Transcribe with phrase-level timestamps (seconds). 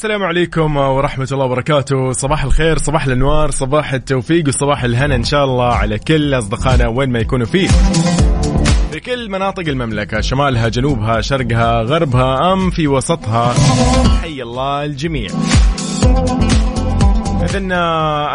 [0.00, 2.12] السلام عليكم ورحمة الله وبركاته.
[2.12, 7.10] صباح الخير صباح الأنوار صباح التوفيق وصباح الهنا إن شاء الله على كل أصدقائنا وين
[7.10, 7.68] ما يكونوا فيه.
[8.92, 13.54] في كل مناطق المملكة شمالها جنوبها شرقها غربها أم في وسطها
[14.22, 15.30] حي الله الجميع.
[17.42, 17.72] إذن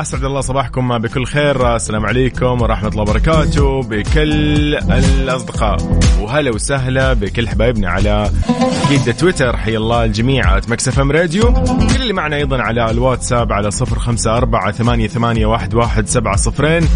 [0.02, 5.78] أسعد الله صباحكم بكل خير السلام عليكم ورحمة الله وبركاته بكل الأصدقاء.
[6.22, 8.32] وهلا وسهلا بكل حبايبنا على
[8.86, 13.72] أكيد تويتر حي الله الجميع Mix FM Radio كل اللي معنا أيضا على الواتساب على
[13.72, 16.88] صفر خمسة أربعة ثمانية, ثمانية واحد, واحد سبعة صفرين.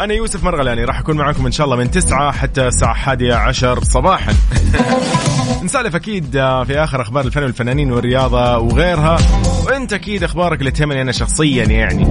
[0.00, 3.84] أنا يوسف مرغلاني راح أكون معكم إن شاء الله من تسعة حتى الساعة حادية عشر
[3.84, 4.32] صباحا.
[5.64, 6.30] نسالف أكيد
[6.66, 9.16] في آخر أخبار الفن والفنانين والرياضة وغيرها.
[9.66, 11.51] وأنت أكيد أخبارك اللي تهمني أنا شخصيا.
[11.56, 12.10] يعني.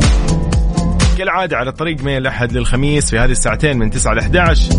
[1.18, 4.76] كالعادة على الطريق من الأحد للخميس في هذه الساعتين من 9 ل 11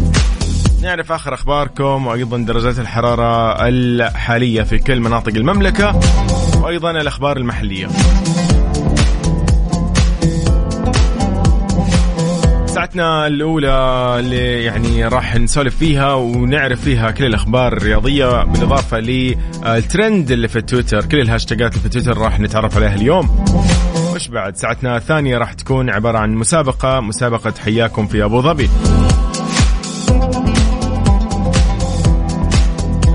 [0.82, 6.00] نعرف آخر أخباركم وأيضا درجات الحرارة الحالية في كل مناطق المملكة
[6.62, 7.88] وأيضا الأخبار المحلية.
[12.66, 20.48] ساعتنا الأولى اللي يعني راح نسولف فيها ونعرف فيها كل الأخبار الرياضية بالإضافة للترند اللي
[20.48, 21.04] في تويتر.
[21.04, 23.44] كل الهاشتاجات اللي في تويتر راح نتعرف عليها اليوم.
[24.22, 27.00] وش بعد؟ ساعتنا الثانية راح تكون عبارة عن مسابقة.
[27.00, 28.70] مسابقة حياكم في أبو ظبي.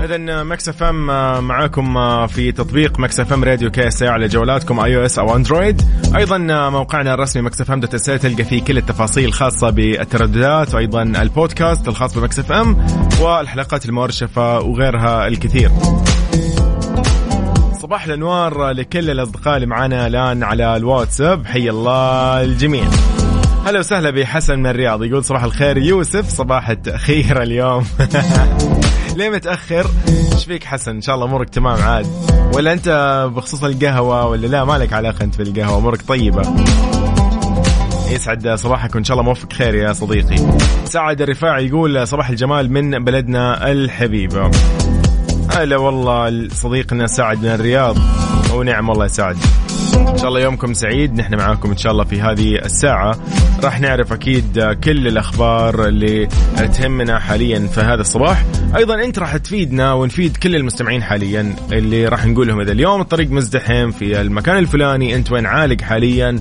[0.04, 1.06] اذا Mix FM
[1.44, 5.82] معاكم في تطبيق Mix FM Radio KSA على جوالاتكم iOS أو أندرويد.
[6.16, 6.38] أيضا
[6.70, 12.38] موقعنا الرسمي Mix FM dot تلقى فيه كل التفاصيل الخاصة بالترددات وأيضا البودكاست الخاص ب
[12.38, 12.86] Mix FM
[13.20, 15.70] والحلقات المرشفة وغيرها الكثير.
[17.88, 21.46] صباح الأنوار لكل الأصدقاء اللي معانا الآن على الواتساب.
[21.46, 22.84] حي الله الجميع.
[23.66, 25.04] هلا وسهلا بحسن من الرياض.
[25.04, 27.84] يقول صباح الخير يوسف صباح التأخير اليوم.
[29.16, 29.86] ليه متأخر؟
[30.32, 32.06] إيش فيك حسن؟ إن شاء الله أمورك تمام عاد.
[32.54, 32.88] ولا أنت
[33.36, 36.42] بخصوص القهوة ولا لا؟ مالك علاقة أنت في القهوه أمورك طيبة.
[38.10, 40.36] يسعد صباحك وإن شاء الله موفق خير يا صديقي.
[40.84, 44.50] سعد الرفاعي يقول صباح الجمال من بلدنا الحبيبة.
[45.58, 47.96] هلا والله صديقنا سعد من الرياض.
[48.54, 49.36] ونعم والله سعد.
[49.96, 51.14] إن شاء الله يومكم سعيد.
[51.20, 53.18] نحن معاكم إن شاء الله في هذه الساعة.
[53.64, 56.28] راح نعرف أكيد كل الأخبار اللي
[56.74, 58.44] تهمنا حاليا في هذا الصباح.
[58.76, 63.30] أيضا أنت راح تفيدنا ونفيد كل المستمعين حاليا اللي راح نقول لهم إذا اليوم الطريق
[63.30, 66.40] مزدحم في المكان الفلاني أنت وين عالق حاليا؟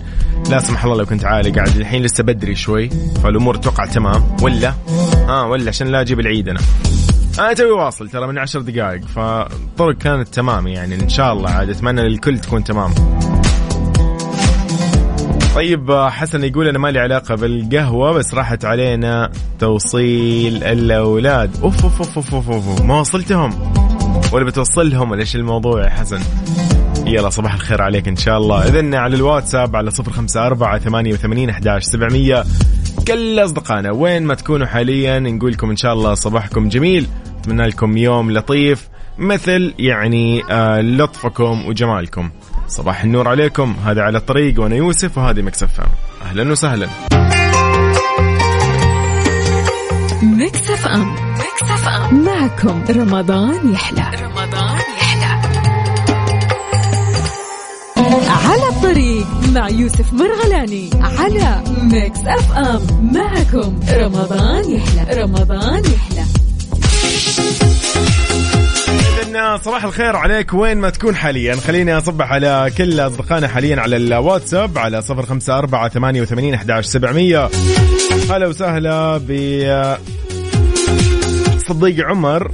[0.49, 1.59] لا سمح الله لو كنت عالق.
[1.59, 2.89] عاد الحين لسه بدري شوي
[3.23, 4.35] فالأمور تتوقع تمام.
[4.41, 4.73] ولا؟
[5.29, 6.59] آه ولا عشان لا أجيب العيد أنا.
[7.39, 11.69] أنا توي واصل ترى من عشر دقائق فالطرق كانت تمام يعني إن شاء الله عاد
[11.69, 12.93] أتمنى للكل تكون تمام.
[15.55, 21.51] طيب حسن يقول أنا ما لي علاقة بالقهوة بس راحت علينا توصيل الأولاد.
[21.63, 22.81] أوف أوف أوف أوف, أوف, أوف.
[22.81, 23.73] ما وصلتهم.
[24.33, 26.19] ولا بتوصلهم؟ ولا إيش الموضوع يا حسن؟
[27.05, 28.67] يلا صباح الخير عليك إن شاء الله.
[28.67, 32.43] اذا على الواتساب على صفر خمسة أربعة ثمانية وثمانين أحداش سبعمية.
[33.07, 37.07] كل أصدقائنا وين ما تكونوا حاليا نقول لكم إن شاء الله صباحكم جميل.
[37.47, 38.87] أتمنى لكم يوم لطيف
[39.17, 42.29] مثل يعني آه لطفكم وجمالكم.
[42.67, 43.75] صباح النور عليكم.
[43.85, 45.81] هذا على الطريق وأنا يوسف وهذه Mix FM
[46.25, 46.87] أهلا وسهلا.
[50.23, 52.25] Mix FM Mix FM.
[52.25, 55.41] معكم رمضان يحلى رمضان يحلى.
[58.47, 62.81] على الطريق مع يوسف مرغلاني على Mix FM.
[63.13, 65.21] معكم رمضان يحلى.
[65.23, 66.06] رمضان يحلى.
[69.63, 70.53] صباح الخير عليك.
[70.53, 71.55] وين ما تكون حاليا.
[71.55, 76.85] خليني أصبح على كل أصدقائنا حاليا على الواتساب على صفر خمسة أربعة ثمانية وثمانين أحداش
[76.85, 77.49] سبعمية.
[78.29, 79.31] هلا وسهلا ب
[81.69, 82.51] الصديق عمر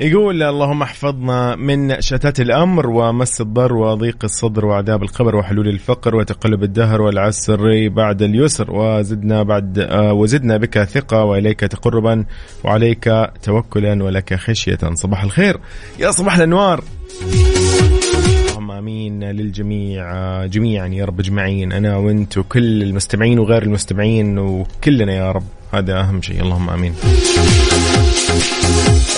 [0.00, 6.62] يقول اللهم احفظنا من شتات الأمر ومس الضر وضيق الصدر وعذاب القبر وحلول الفقر وتقلب
[6.62, 12.24] الدهر والعسر بعد اليسر وزدنا بعد آه، وزدنا بك ثقة وإليك تقربا
[12.64, 13.10] وعليك
[13.42, 14.78] توكلا ولك خشية.
[14.94, 15.60] صباح الخير.
[15.98, 16.84] يا صباح الأنوار.
[18.48, 21.72] اللهم آمين للجميع آه، جميعا يا رب اجمعين.
[21.72, 25.44] أنا وأنت وكل المستمعين وغير المستمعين وكلنا يا رب.
[25.72, 26.42] هذا أهم شيء.
[26.42, 26.94] اللهم آمين.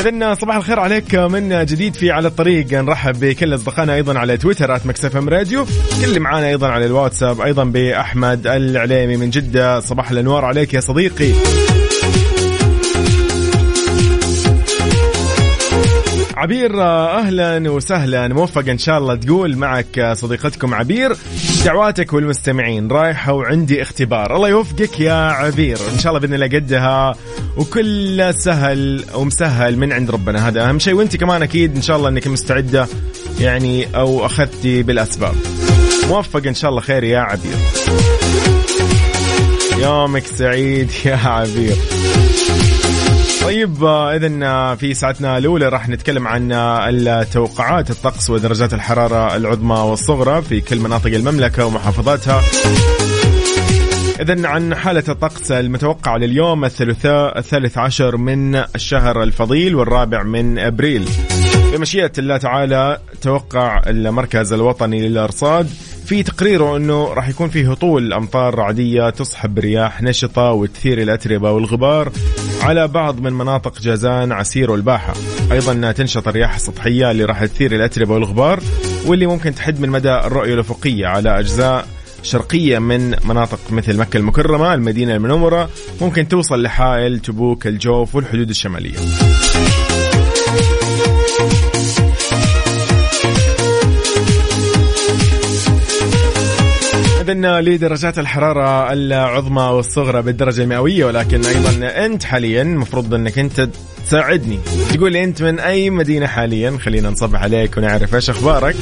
[0.00, 2.72] إذن صباح الخير عليك من جديد في على الطريق.
[2.72, 5.64] نرحب بكل أصدقائنا أيضا على تويتر مكسف إم راديو.
[6.00, 9.80] كل اللي معانا أيضا على الواتساب أيضا بأحمد العليمي من جدة.
[9.80, 11.32] صباح الأنوار عليك يا صديقي.
[16.44, 18.28] عبير أهلا وسهلا.
[18.28, 21.16] موفق إن شاء الله تقول معك صديقتكم عبير
[21.64, 22.88] دعواتك والمستمعين.
[22.90, 24.36] رايحة وعندي اختبار.
[24.36, 25.78] الله يوفقك يا عبير.
[25.94, 27.14] إن شاء الله بإذن الله قدها.
[27.56, 30.48] وكل سهل ومسهل من عند ربنا.
[30.48, 30.94] هذا أهم شيء.
[30.94, 32.86] وأنت كمان أكيد إن شاء الله إنك مستعدة
[33.40, 35.34] يعني أو أخذتي بالأسباب.
[36.08, 37.56] موفق إن شاء الله خير يا عبير.
[39.78, 41.76] يومك سعيد يا عبير.
[43.44, 50.60] طيب اذا في ساعتنا الأولى راح نتكلم عن التوقعات الطقس ودرجات الحرارة العظمى والصغرى في
[50.60, 52.42] كل مناطق المملكة ومحافظاتها.
[54.20, 61.08] إذا عن حالة الطقس المتوقع لليوم الثلاثاء الثالث عشر من الشهر الفضيل والرابع من أبريل.
[61.72, 65.66] بمشيئة الله تعالى توقع المركز الوطني للأرصاد
[66.06, 72.12] في تقريره أنه راح يكون فيه هطول أمطار رعدية تصحب برياح نشطة وتثير الأتربة والغبار.
[72.68, 75.14] على بعض من مناطق جازان عسير والباحة.
[75.52, 78.60] أيضا تنشط الرياح السطحية اللي راح تثير الأتربة والغبار
[79.06, 81.86] واللي ممكن تحد من مدى الرؤية الأفقية على أجزاء
[82.22, 85.68] شرقية من مناطق مثل مكة المكرمة المدينة المنورة.
[86.00, 88.98] ممكن توصل لحائل تبوك الجوف والحدود الشمالية.
[97.34, 103.68] إذن لدرجات الحرارة العظمى والصغرى بالدرجة المئوية ولكن أيضا أنت حاليا المفروض أنك أنت
[104.06, 104.58] تساعدني.
[104.94, 108.76] تقول لي أنت من أي مدينة حاليا؟ خلينا نصبح عليك ونعرف إيش أخبارك.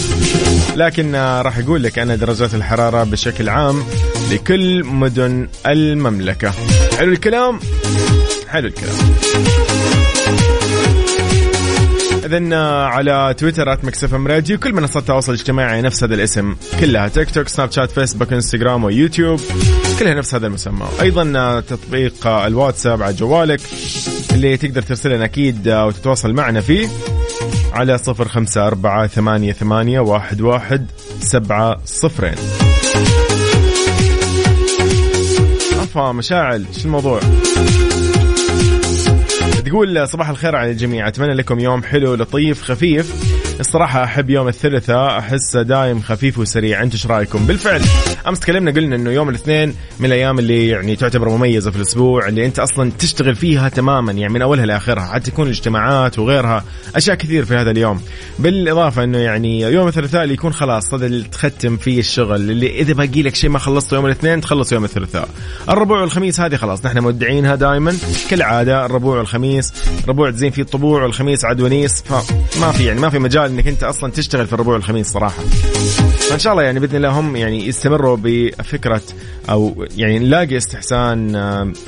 [0.76, 3.84] لكن راح أقول لك أنا درجات الحرارة بشكل عام
[4.32, 6.52] لكل مدن المملكة.
[6.98, 7.60] حلو الكلام؟
[8.48, 8.96] حلو الكلام.
[12.34, 12.56] اذا
[12.86, 17.48] على تويتر @Mix FM Radio كل منصات التواصل الاجتماعي نفس هذا الاسم كلها تيك توك
[17.48, 19.40] سناب شات فيسبوك انستغرام ويوتيوب
[19.98, 20.88] كلها نفس هذا المسمى.
[21.00, 23.60] أيضا تطبيق الواتساب على جوالك
[24.32, 26.88] اللي تقدر ترسل لنا أكيد وتتواصل معنا فيه
[27.72, 30.86] على صفر خمسة أربعة ثمانية, ثمانية واحد, واحد
[31.20, 32.34] سبعة صفرين.
[35.82, 37.20] أفا مشاعل شو الموضوع؟
[39.72, 41.08] تقول صباح الخير على الجميع.
[41.08, 43.41] أتمنى لكم يوم حلو لطيف خفيف.
[43.60, 46.82] الصراحة أحب يوم الثلاثاء أحسه دايم خفيف وسريع.
[46.82, 47.82] أنتم إيش رأيكم؟ بالفعل.
[48.28, 52.46] أمس تكلمنا قلنا أنه يوم الاثنين من الأيام اللي يعني تعتبر مميزة في الأسبوع اللي
[52.46, 55.06] أنت أصلا تشتغل فيها تماما يعني من أولها لآخرها.
[55.06, 56.64] حتى تكون الاجتماعات وغيرها
[56.96, 58.00] أشياء كثير في هذا اليوم.
[58.38, 62.92] بالإضافة أنه يعني يوم الثلاثاء اللي يكون خلاص هذا اللي تختم فيه الشغل اللي إذا
[62.92, 65.28] باقي لك شيء ما خلصته يوم الاثنين تخلص يوم الثلاثاء.
[65.68, 67.96] الربوع والخميس هذه خلاص نحن مودعينها دائما
[68.30, 69.72] كالعادة الربوع والخميس
[70.08, 73.82] ربوع تزين فيه الطبوع والخميس عاد ونيس فما في يعني ما في مجال إنك أنت
[73.82, 75.42] أصلا تشتغل في الربوع والخميس صراحة.
[76.28, 79.02] فإن شاء الله يعني بإذن الله هم يعني يستمروا بفكرة
[79.50, 81.36] أو يعني نلاقي استحسان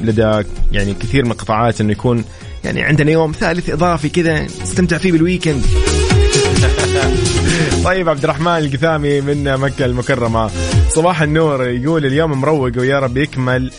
[0.00, 0.42] لدى
[0.72, 2.24] يعني كثير من القطاعات إنه يكون
[2.64, 5.64] يعني عندنا يوم ثالث إضافي كذا نستمتع فيه بالويكند.
[7.84, 10.50] طيب عبد الرحمن القثامي من مكة المكرمة.
[10.88, 13.72] صباح النور يقول اليوم مروق ويا رب يكمل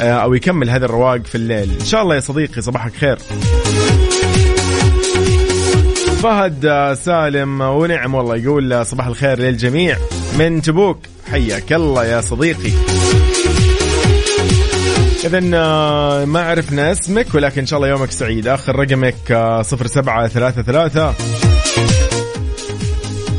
[0.00, 1.70] آه، أو يكمل هذا الرواق في الليل.
[1.80, 3.18] إن شاء الله يا صديقي صباحك خير.
[6.22, 9.96] فهد سالم ونعم والله يقول صباح الخير للجميع.
[10.38, 10.98] من تبوك
[11.30, 12.70] حياك الله يا صديقي.
[15.24, 15.40] إذا
[16.24, 18.48] ما عرفنا اسمك ولكن إن شاء الله يومك سعيد.
[18.48, 21.14] آخر رقمك صفر سبعة ثلاثة ثلاثة.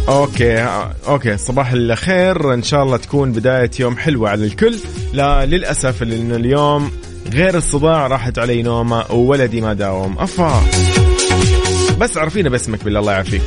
[0.10, 0.68] أوكي
[1.08, 2.54] أوكي صباح الخير.
[2.54, 4.75] إن شاء الله تكون بداية يوم حلوة على الكل.
[5.13, 6.92] لا للأسف لأنه اليوم
[7.34, 10.20] غير الصداع راحت علي نومة وولدي ما داوم.
[10.20, 10.63] أفا.
[12.00, 13.42] بس عرفينا باسمك بالله الله يعافيك.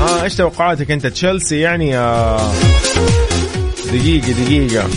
[0.00, 2.52] آه إيش توقعاتك أنت؟ تشيلسي يعني آه
[3.92, 4.88] دقيقة دقيقة.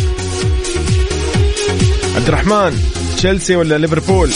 [2.15, 2.79] عبد الرحمن
[3.17, 4.29] تشيلسي ولا ليفربول؟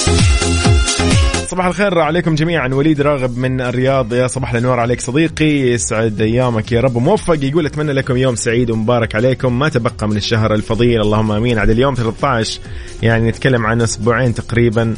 [1.55, 2.67] صباح الخير عليكم جميعا.
[2.67, 4.13] وليد راغب من الرياض.
[4.13, 5.45] يا صباح الأنوار عليك صديقي.
[5.45, 6.97] يسعد ايامك يا رب.
[6.97, 9.59] موفق يقول أتمنى لكم يوم سعيد ومبارك عليكم.
[9.59, 11.01] ما تبقى من الشهر الفضيل.
[11.01, 11.59] اللهم آمين.
[11.59, 12.59] عاد اليوم 13
[13.03, 14.95] يعني نتكلم عن أسبوعين تقريبا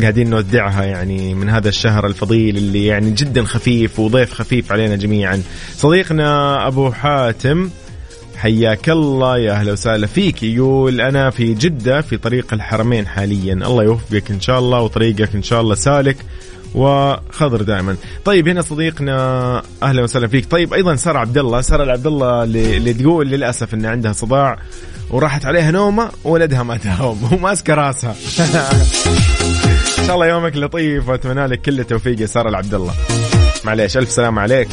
[0.00, 5.42] قاعدين نودعها يعني من هذا الشهر الفضيل اللي يعني جدا خفيف وضيف خفيف علينا جميعا.
[5.76, 7.70] صديقنا أبو حاتم
[8.40, 13.54] حياك الله يا أهلا وسهلا فيك يقول أنا في جدة في طريق الحرمين حاليا.
[13.54, 16.16] الله يوفقك إن شاء الله وطريقك إن شاء الله سالك
[16.74, 17.96] وخضر دائما.
[18.24, 20.50] طيب هنا صديقنا أهلا وسهلا فيك.
[20.50, 21.60] طيب أيضا سارة عبد الله.
[21.60, 24.58] سارة عبد الله اللي تقول للأسف ان عندها صداع
[25.10, 28.14] وراحت عليها نومة وولدها ما داوم وماسكة راسها.
[29.98, 32.94] إن شاء الله يومك لطيف وأتمنى لك كل التوفيق يا سارة عبد الله.
[33.64, 34.68] معليش ألف سلامه عليك.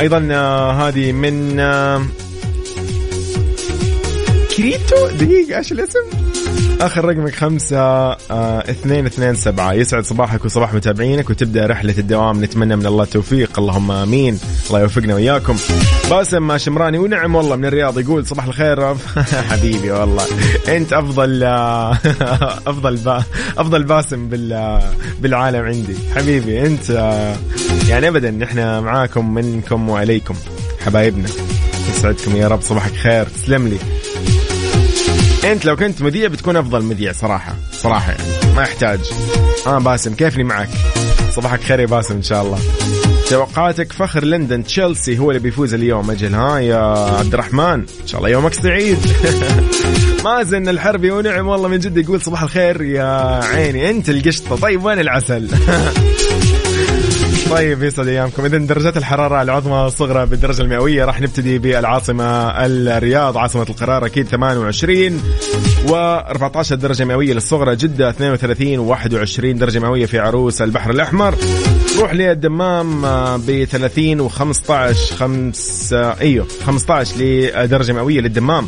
[0.00, 2.06] أيضا آه، هذه من آه،
[4.56, 6.25] كريتو دقيقة إيش الاسم؟
[6.80, 9.72] آخر رقمك خمسة آه اثنين اثنين سبعة.
[9.72, 12.44] يسعد صباحك وصباح متابعينك وتبدأ رحلة الدوام.
[12.44, 13.58] نتمنى من الله التوفيق.
[13.58, 14.38] اللهم آمين.
[14.66, 15.56] الله يوفقنا وياكم
[16.10, 16.98] باسم شمراني.
[16.98, 18.94] ونعم والله من الرياض يقول صباح الخير.
[19.50, 20.24] حبيبي والله.
[20.68, 21.92] أنت أفضل آه
[22.70, 23.22] أفضل با
[23.58, 24.80] أفضل باسم بال
[25.20, 25.96] بالعالم عندي.
[26.16, 27.36] حبيبي أنت آه
[27.88, 30.34] يعني ابدا إحنا معاكم منكم وعليكم.
[30.86, 31.28] حبايبنا
[31.90, 32.36] يسعدكم.
[32.36, 33.24] يا رب صباحك خير.
[33.24, 33.78] تسلم لي.
[35.52, 37.54] أنت لو كنت مذيع بتكون أفضل مذيع صراحة.
[37.72, 38.54] صراحة يعني.
[38.56, 39.00] ما يحتاج.
[39.66, 40.68] آه باسم كيفني معك؟
[41.32, 42.58] صباحك خير يا باسم إن شاء الله.
[43.30, 46.10] توقعاتك فخر لندن تشيلسي هو اللي بيفوز اليوم.
[46.10, 46.76] أجل ها يا
[47.18, 48.98] عبد الرحمن؟ إن شاء الله يومك سعيد.
[50.24, 53.90] مازن الحربي ونعم والله من جد يقول صباح الخير يا عيني.
[53.90, 54.56] أنت القشطة.
[54.56, 55.48] طيب وين العسل؟
[57.50, 63.66] طيب يسعد ايامكم اذا درجات الحرارة العظمى الصغرى بالدرجة المئوية راح نبتدي بالعاصمة الرياض عاصمة
[63.70, 65.22] القرار أكيد 28
[65.86, 71.34] و14 درجة مئوية للصغرى جدة 32 و21 درجة مئوية في عروس البحر الأحمر.
[71.96, 73.02] نروح للدمام
[73.38, 74.32] ب 30 و15
[75.18, 78.66] 5 أيوه 15 لدرجة مئوية للدمام.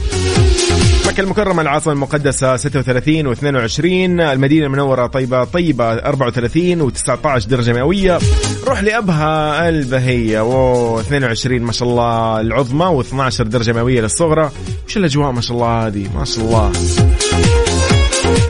[1.19, 3.85] مكة المكرمة العاصمة المقدسة 36 و22
[4.21, 8.19] المدينة المنورة طيبة طيبة 34 و19 درجة مئوية.
[8.67, 10.41] روح لأبها البهية.
[10.41, 14.51] و 22 ما شاء الله العظمى و12 درجة مئوية للصغرى.
[14.87, 16.73] وش الأجواء ما شاء الله هذه؟ ما شاء الله.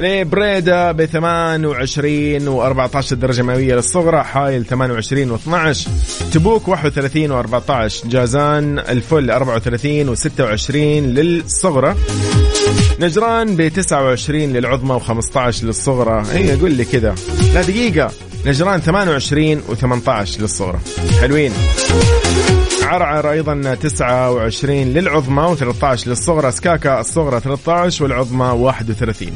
[0.01, 5.89] لبريدة ب 28 و14 درجة مئوية للصغرى حايل 28 و12
[6.33, 11.95] تبوك 31 و14 جازان الفل 34 و26 للصغرى.
[13.01, 16.25] نجران ب 29 للعظمى و15 للصغرى.
[16.35, 17.15] اي قول لي كذا.
[17.55, 18.11] لا دقيقة.
[18.49, 20.79] نجران 28 و18 للصغرى
[21.21, 21.53] حلوين.
[22.83, 26.51] عرعر أيضا 29 للعظمى و13 للصغرى.
[26.51, 29.33] سكاكا الصغرى 13 والعظمى 31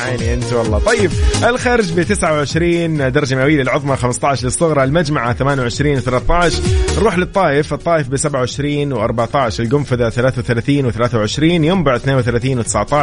[0.00, 1.10] عيني انت والله طيب
[1.44, 6.62] الخرج ب 29 درجة مئوية للعظمى 15 للصغرى المجمعة 28 13
[6.96, 12.94] نروح للطائف الطائف ب 27 و14 القنفذة 33 و23 ينبع 32 و19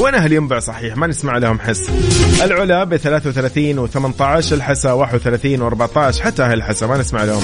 [0.00, 1.90] وين أهل ينبع صحيح؟ ما نسمع لهم حس.
[2.42, 7.42] العلا ب 33 و18 الحسا 31 و14 حتى أهل الحسا ما نسمع لهم.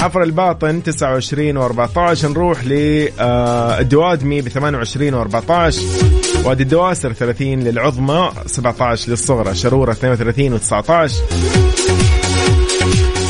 [0.00, 5.74] حفر الباطن 29 و14 نروح للدوادمي ب 28 و14
[6.46, 11.75] وادي الدواسر 30 للعظمى 17 للصغرى شرورة 32 و19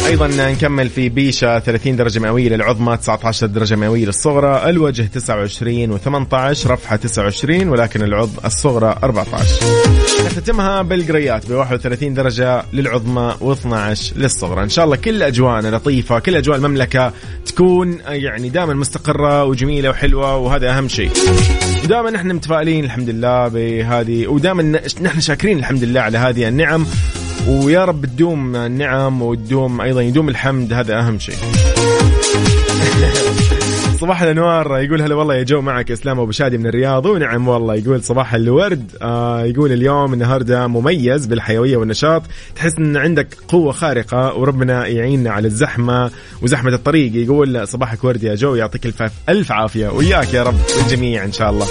[0.06, 6.66] أيضا نكمل في بيشا 30 درجة مئوية للعظمى 19 درجة مئوية للصغرى الوجه 29 و18
[6.66, 9.66] رفحه 29 ولكن العظ الصغرى 14
[10.26, 14.62] نختتمها بالقريات ب 31 درجة للعظمى و12 للصغرى.
[14.62, 17.12] إن شاء الله كل اجواءنا لطيفة كل أجواء المملكة
[17.46, 21.10] تكون يعني دائما مستقرة وجميلة وحلوة وهذا أهم شيء.
[21.88, 26.86] دائما نحن متفائلين الحمد لله بهذه ودائما نحن شاكرين الحمد لله على هذه النعم.
[27.48, 31.36] ويا رب تدوم النعم وتدوم أيضا يدوم الحمد هذا أهم شيء.
[34.00, 34.78] صباح الانوار.
[34.78, 37.06] يقول هلا والله يا جو معك اسلام ابو شادي من الرياض.
[37.06, 37.74] ونعم والله.
[37.74, 38.92] يقول صباح الورد.
[39.02, 42.22] آه يقول اليوم النهارده مميز بالحيويه والنشاط.
[42.56, 46.10] تحس إن عندك قوة خارقة وربنا يعيننا على الزحمة
[46.42, 47.14] وزحمة الطريق.
[47.14, 49.88] يقول صباحك ورد يا جو يعطيك الف الف عافية.
[49.88, 51.66] وياك يا رب والجميع إن شاء الله.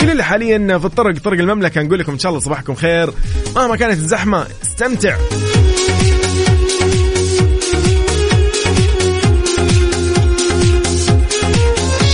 [0.00, 3.10] كل اللي حاليا في الطرق طرق المملكة؟ نقول لكم إن شاء الله صباحكم خير.
[3.56, 5.16] مهما كانت الزحمة استمتع.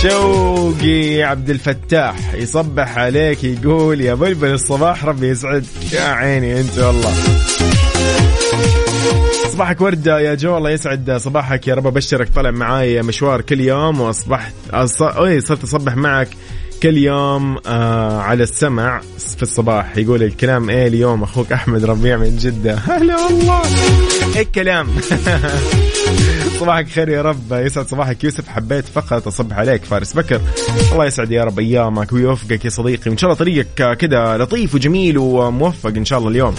[0.03, 5.93] شوقي عبد الفتاح يصبح عليك يقول يا بلبل الصباح ربي يسعدك.
[5.93, 7.13] يا عيني أنت والله.
[9.53, 11.67] صباحك وردة يا جو الله يسعد صباحك.
[11.67, 15.01] يا رب أبشرك طلع معاي مشوار كل يوم وأصبحت أص...
[15.01, 16.29] أي صرت أصبح معك
[16.83, 19.01] كل يوم آه على السمع
[19.35, 19.97] في الصباح.
[19.97, 22.75] يقول الكلام إيه اليوم؟ أخوك أحمد ربيع من جدة.
[22.89, 23.61] هلا والله.
[24.35, 24.87] إيه الكلام؟
[26.59, 27.51] صباحك خير يا رب.
[27.51, 28.49] يسعد صباحك يوسف.
[28.49, 29.83] حبيت فقط أصبح عليك.
[29.83, 30.41] فارس بكر.
[30.91, 33.09] الله يسعد يا رب أيامك ويوفقك يا صديقي.
[33.09, 36.55] وإن شاء الله طريقك كذا لطيف وجميل وموفق إن شاء الله اليوم.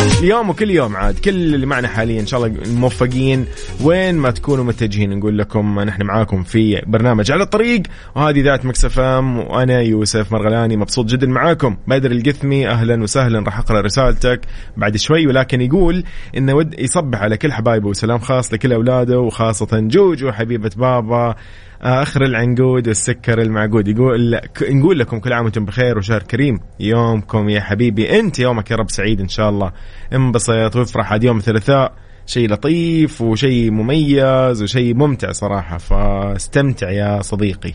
[0.00, 3.46] اليوم وكل يوم عاد كل اللي معنا حاليا إن شاء الله موفقين.
[3.84, 7.82] وين ما تكونوا متجهين نقول لكم نحن معاكم في برنامج على الطريق.
[8.16, 11.76] وهذه ذات مكسف إم وأنا يوسف مرغلاني مبسوط جدا معاكم.
[11.86, 14.40] بدر القثمي أهلا وسهلا راح أقرأ رسالتك
[14.76, 16.04] بعد شوي ولكن يقول
[16.36, 21.34] إنه ود يصبح على كل حبايبه وسلام خاص لكل أولاده وخاصة جوجو حبيبة بابا.
[21.82, 23.88] آخر العنقود والسكر المعقود.
[23.88, 26.60] يقول نقول لكم كل عام وأنتم بخير وشهر كريم.
[26.80, 29.72] يومكم يا حبيبي انت يومك يا رب سعيد إن شاء الله.
[30.12, 31.92] انبسط وافرح عاد يوم الثلاثاء.
[32.26, 35.78] شيء لطيف وشيء مميز وشيء ممتع صراحة.
[35.78, 37.72] فاستمتع يا صديقي.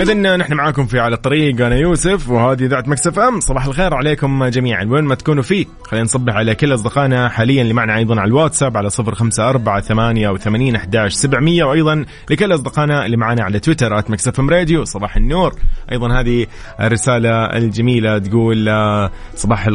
[0.00, 3.40] إذا نحن معاكم في على الطريق أنا يوسف وهذه ذات Mix FM.
[3.40, 4.84] صباح الخير عليكم جميعا.
[4.84, 8.76] وين ما تكونوا فيه خلينا نصبح على كل أصدقائنا حاليا اللي معنا أيضا على الواتساب
[8.76, 13.96] على صفر خمسة أربعة ثمانية وثمانين أحداش سبعمية وأيضا لكل أصدقائنا اللي معنا على تويتر
[14.10, 14.84] Mix FM Radio.
[14.84, 15.54] صباح النور.
[15.92, 16.46] أيضا هذه
[16.80, 19.68] الرسالة الجميلة تقول آه، صباح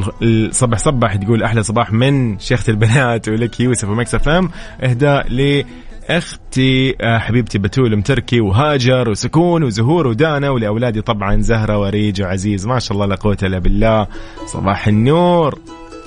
[0.51, 4.49] صبح صبح تقول أحلى صباح من شيخة البنات ولك يوسف ومكسف أم.
[4.83, 5.63] إهداء ل
[6.09, 12.67] أختي آه، حبيبتي بتول متركي وهاجر وسكون وزهور ودانا ولأولادي طبعا زهرة وريج وعزيز.
[12.67, 14.07] ما شاء الله لا قوة إلا بالله.
[14.45, 15.59] صباح النور.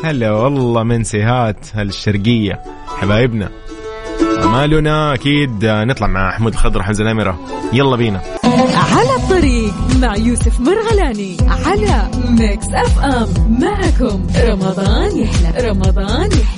[0.04, 3.48] هلا والله من سيهات هالشرقية حبايبنا.
[4.44, 7.38] مالنا أكيد آه، نطلع مع حمود الخضر وحمزة الأميرة.
[7.72, 8.20] يلا بينا.
[8.92, 11.36] على الطريق مع يوسف مرغلاني
[11.66, 13.58] على Mix FM.
[13.60, 16.57] معكم رمضان يحلى رمضان يحلى.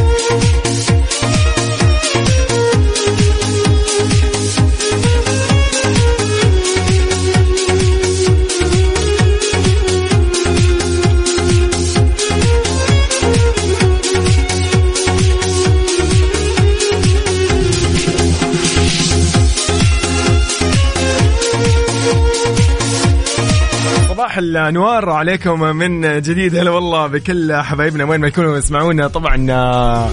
[24.31, 26.55] صباح الانوار عليكم من جديد.
[26.55, 29.07] هلا والله بكل حبايبنا وين ما يكونوا يسمعونا.
[29.07, 30.09] طبعا آه،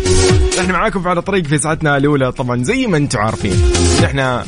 [0.61, 2.33] إحنا معاكم على طريق في ساعتنا الأولى.
[2.33, 3.63] طبعا زي ما أنتم عارفين
[4.05, 4.45] إحنا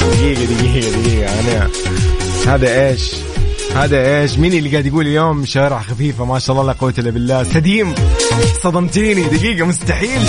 [0.00, 1.40] دقيقة دقيقة دقيقة.
[1.40, 1.68] أنا
[2.46, 3.14] هذا إيش؟
[3.74, 7.10] هذا إيش؟ مين اللي قاعد يقول اليوم شارع خفيفة ما شاء الله لا قوة إلا
[7.10, 7.42] بالله.
[7.42, 7.94] سديم
[8.62, 9.22] صدمتيني.
[9.22, 10.20] دقيقة مستحيل.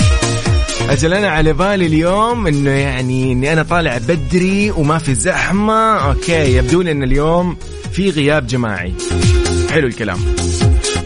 [0.80, 5.96] أجل أنا على بالي اليوم إنه يعني إني أنا طالع بدري وما في زحمة.
[5.96, 7.56] أوكي يبدو لي إن اليوم
[7.92, 8.94] في غياب جماعي.
[9.70, 10.18] حلو الكلام.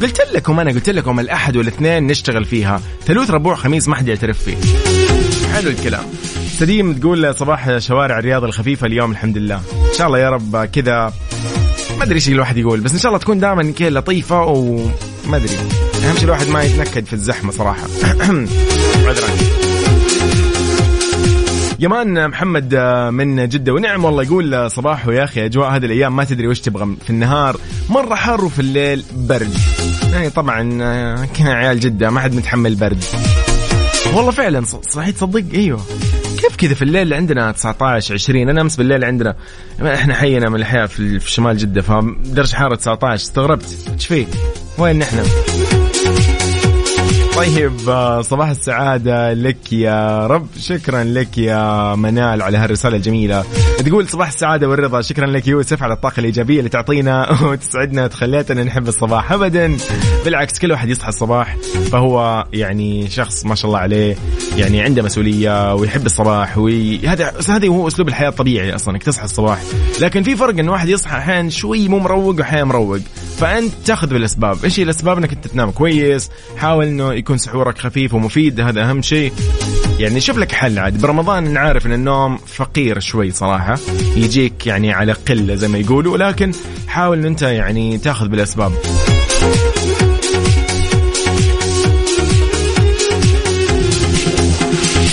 [0.02, 2.80] قلت لكم أنا قلت لكم الأحد والإثنين نشتغل فيها.
[3.06, 4.56] ثلاث ربوع خميس ما حد يعترف فيه.
[5.54, 6.04] حلو الكلام.
[6.58, 9.56] سليم تقول صباح شوارع الرياض الخفيفة اليوم الحمد لله.
[9.56, 11.12] إن شاء الله يا رب كذا.
[11.98, 14.42] ما أدري إيش الواحد يقول بس إن شاء الله تكون دائما كذا لطيفة
[15.26, 15.56] وما أدري.
[16.04, 17.86] أهم شيء الواحد ما يتنكد في الزحمة صراحة.
[19.08, 19.28] عذرا.
[21.80, 22.74] يمان محمد
[23.12, 26.96] من جدة ونعم والله يقول صباحه يا أخي أجواء هذه الأيام ما تدري وش تبغى
[27.04, 27.56] في النهار.
[27.90, 29.56] مرة حر وفي الليل برد.
[30.12, 30.62] يعني طبعا
[31.26, 33.04] كنا عيال جدة ما حد متحمل برد.
[34.14, 35.80] والله فعلا صحيح تصدق أيوه.
[36.40, 39.36] كيف كذا في الليل عندنا 19 20 أنا أمس بالليل عندنا
[39.82, 43.88] إحنا حينا من الاحياء في شمال جدة فدرجة حرارة 19 استغربت.
[43.92, 44.26] إيش فيه؟
[44.80, 45.79] وين نحن؟
[47.40, 50.46] طيب آه، صباح السعادة لك يا رب.
[50.60, 53.44] شكرا لك يا منال على هالرسالة الجميلة.
[53.86, 55.00] تقول صباح السعادة والرضا.
[55.00, 59.32] شكرا لك يوسف على الطاقة الإيجابية اللي تعطينا وتسعدنا تخليتنا نحب الصباح.
[59.32, 59.76] أبدا
[60.24, 61.56] بالعكس كل واحد يصحى الصباح
[61.92, 64.16] فهو يعني شخص ما شاء الله عليه
[64.56, 69.62] يعني عنده مسؤولية ويحب الصباح وهذا هذا هو أسلوب الحياة الطبيعي أصلا إنك تصحى الصباح.
[70.00, 73.00] لكن في فرق إن واحد يصحى أحيانا شوي مو مروق وأحيانا مروق.
[73.38, 74.64] فأنت تأخذ بالأسباب.
[74.64, 79.02] إيش هي الأسباب؟ إنك أنت تنام كويس حاول إنه يكون سحورك خفيف ومفيد هذا أهم
[79.02, 79.32] شيء.
[79.98, 81.00] يعني شوف لك حل عاد.
[81.00, 83.78] برمضان نعرف إن النوم فقير شوي صراحة.
[84.16, 86.52] يجيك يعني على قلة زي ما يقولوا ولكن
[86.88, 88.72] حاول إن أنت يعني تأخذ بالأسباب.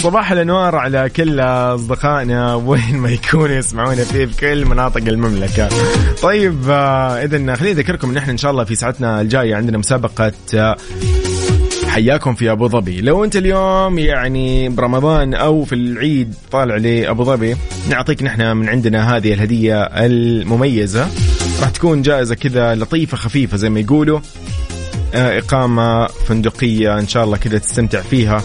[0.07, 2.55] صباح الأنوار على كل أصدقائنا.
[2.67, 5.69] وين ما يكونوا يسمعونا فيه في كل مناطق المملكة.
[6.21, 10.31] طيب آه، اذا خليني أذكركم إن إحنا إن شاء الله في ساعتنا الجاية عندنا مسابقة
[10.55, 10.75] آه،
[11.97, 13.01] حياكم في أبو ظبي.
[13.01, 17.55] لو أنت اليوم يعني برمضان أو في العيد طالع لأبو ظبي
[17.89, 21.07] نعطيك نحن من عندنا هذه الهدية المميزة.
[21.61, 24.19] راح تكون جائزة كذا لطيفة خفيفة زي ما يقولوا.
[25.13, 28.43] آه، إقامة فندقية إن شاء الله كذا تستمتع فيها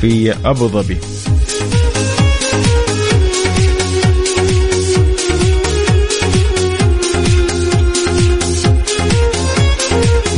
[0.00, 0.96] في أبو ظبي.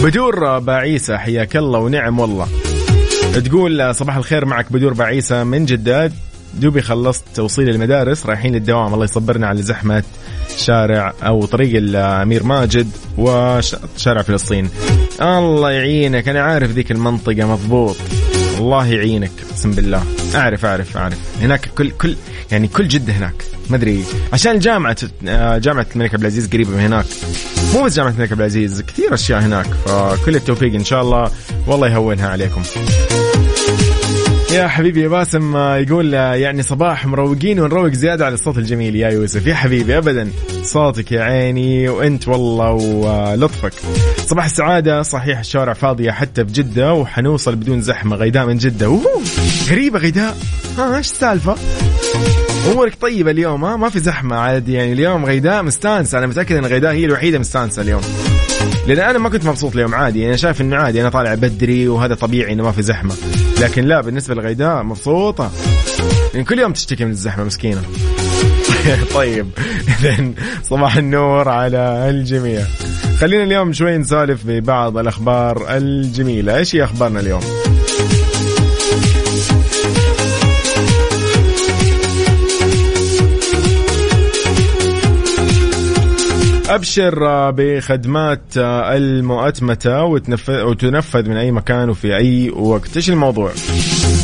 [0.03, 2.49] بدور باعيسة حياك الله ونعم والله.
[3.45, 6.13] تقول صباح الخير معك بدور باعيسة من جدة.
[6.55, 8.95] دوبي خلصت توصيل المدارس رايحين للدوام.
[8.95, 10.03] الله يصبرنا على زحمة
[10.59, 14.71] شارع أو طريق الأمير ماجد وشارع فلسطين.
[15.21, 16.29] الله يعينك.
[16.29, 17.97] أنا عارف ذيك المنطقة مضبوط.
[18.59, 20.03] الله يعينك أقسم بالله.
[20.35, 21.19] أعرف أعرف أعرف.
[21.41, 22.17] هناك كل كل
[22.53, 23.45] يعني كل جدة هناك.
[23.71, 24.05] ما أدري.
[24.33, 24.97] عشان جامعه
[25.59, 27.07] جامعة الملك عبد العزيز قريبة من هناك.
[27.75, 31.31] مو بس جامعة الملك عبد العزيز كثير أشياء هناك فكل التوفيق إن شاء الله.
[31.67, 32.63] والله يهونها عليكم.
[34.53, 39.47] يا حبيبي يا باسم يقول يعني صباح مروقين ونروق زيادة على الصوت الجميل يا يوسف.
[39.47, 40.31] يا حبيبي أبدا.
[40.63, 43.73] صوتك يا عيني وأنت والله ولطفك.
[44.27, 48.87] صباح السعادة صحيح الشوارع فاضية حتى في جدة وحنوصل بدون زحمة غيداء من جدة.
[48.87, 49.23] أوه
[49.71, 50.37] غريبة غيداء.
[50.79, 51.57] ها إيش السالفة؟
[52.73, 54.93] أمورك طيبة اليوم ها؟ ما في زحمة عادي يعني.
[54.93, 58.01] اليوم غيداء مستانسة أنا متأكد أن غيداء هي الوحيدة مستانسة اليوم.
[58.87, 60.27] لأن أنا ما كنت مبسوط اليوم عادي.
[60.27, 63.15] أنا شايف إنه عادي أنا طالع بدري وهذا طبيعي إنه ما في زحمة.
[63.61, 65.51] لكن لا بالنسبة لغيداء مبسوطة.
[66.35, 67.83] يعني كل يوم تشتكي من الزحمة مسكينة.
[69.15, 69.47] طيب.
[69.89, 72.63] اذا صباح النور على الجميع.
[73.21, 76.57] خلينا اليوم شوي نسولف ببعض الأخبار الجميلة.
[76.57, 77.43] إيش هي أخبارنا اليوم؟
[86.69, 90.05] أبشر بخدمات المؤتمتة
[90.49, 92.97] وتنفذ من أي مكان وفي أي وقت.
[92.97, 93.53] إيش الموضوع؟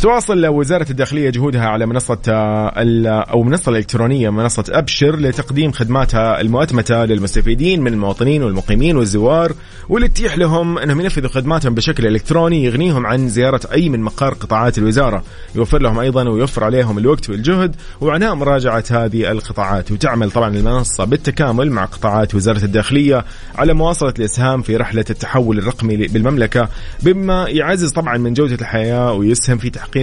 [0.03, 7.81] تواصل وزارة الداخلية جهودها على منصة أو منصة الالكترونيه منصة أبشر لتقديم خدماتها المؤتمتة للمستفيدين
[7.81, 9.53] من المواطنين والمقيمين والزوار
[9.89, 14.79] واللي تتيح لهم أنهم ينفذوا خدماتهم بشكل إلكتروني يغنيهم عن زيارة أي من مقار قطاعات
[14.79, 15.25] الوزارة.
[15.55, 19.93] يوفر لهم أيضا ويوفر عليهم الوقت والجهد وعناء مراجعة هذه القطاعات.
[19.93, 25.97] وتعمل طبعا المنصة بالتكامل مع قطاعات وزارة الداخلية على مواصلة الإسهام في رحلة التحول الرقمي
[25.97, 26.69] بالمملكة
[27.03, 29.94] بما يعزز طبعا من جودة الحياة ويسهم في تحقيق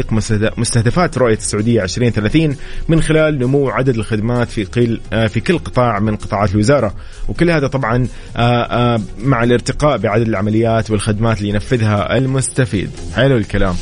[0.57, 2.55] مستهدفات رؤية السعودية 2030
[2.87, 4.99] من خلال نمو عدد الخدمات في كل
[5.29, 6.93] في كل قطاع من قطاعات الوزارة.
[7.27, 8.07] وكل هذا طبعا
[9.17, 12.89] مع الارتقاء بعدد العمليات والخدمات اللي ينفذها المستفيد.
[13.15, 13.75] حلو الكلام.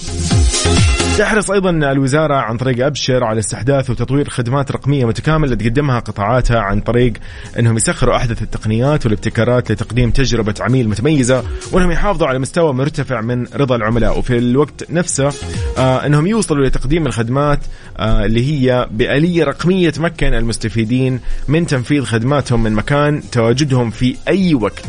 [1.20, 6.82] تحرص أيضا الوزارة عن طريق أبشر على استحداث وتطوير خدمات رقمية متكاملة تقدمها قطاعاتها عن
[6.82, 7.14] طريق
[7.60, 13.46] إنهم يسخروا أحدث التقنيات والابتكارات لتقديم تجربة عميل متميزة وإنهم يحافظوا على مستوى مرتفع من
[13.56, 15.34] رضا العملاء وفي الوقت نفسه
[15.78, 17.60] آه إنهم يوصلوا لتقديم الخدمات
[17.98, 24.54] آه اللي هي بآلية رقمية تمكن المستفيدين من تنفيذ خدماتهم من مكان تواجدهم في أي
[24.54, 24.86] وقت.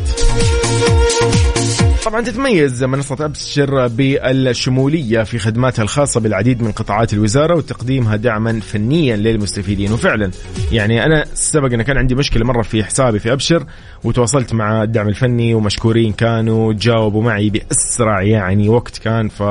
[2.04, 9.16] طبعا تتميز منصة أبشر بالشمولية في خدماتها الخاصة بالعديد من قطاعات الوزارة وتقديمها دعما فنيا
[9.16, 9.92] للمستفيدين.
[9.92, 10.30] وفعلا
[10.72, 13.64] يعني أنا سبق أن كان عندي مشكلة مرة في حسابي في أبشر
[14.04, 19.42] وتواصلت مع الدعم الفني ومشكورين كانوا جاوبوا معي بأسرع يعني وقت كان ف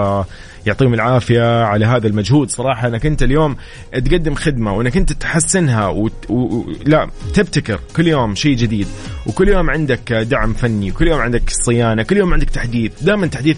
[0.65, 2.50] يعطيهم العافية على هذا المجهود.
[2.50, 3.56] صراحة أنك أنت اليوم
[3.93, 6.10] تقدم خدمة وأنك أنت تحسنها و...
[6.30, 6.65] و...
[6.86, 7.80] لا تبتكر.
[7.95, 8.88] كل يوم شيء جديد.
[9.26, 12.91] وكل يوم عندك دعم فني وكل يوم عندك صيانة كل يوم عندك تحديث.
[13.02, 13.58] دائما تحديث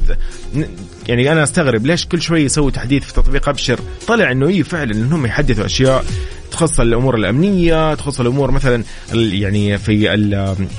[1.08, 4.92] يعني أنا أستغرب ليش كل شوي يسوي تحديث في تطبيق أبشر؟ طلع إنه إي فعلا
[4.92, 6.06] انهم يحدثوا أشياء
[6.52, 8.84] تخص الأمور الأمنية تخص الأمور مثلا
[9.14, 10.14] يعني في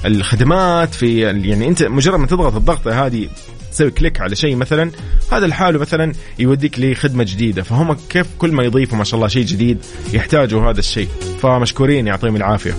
[0.07, 3.29] الخدمات في يعني أنت مجرد ما تضغط الضغطة هذه
[3.73, 4.91] تسوي click على شيء مثلا
[5.33, 9.45] هذا لحاله مثلا يوديك لخدمة جديدة فهم كيف كل ما يضيفوا ما شاء الله شيء
[9.45, 9.79] جديد
[10.13, 11.09] يحتاجوا هذا الشيء.
[11.43, 12.75] فمشكورين يعطيهم العافية.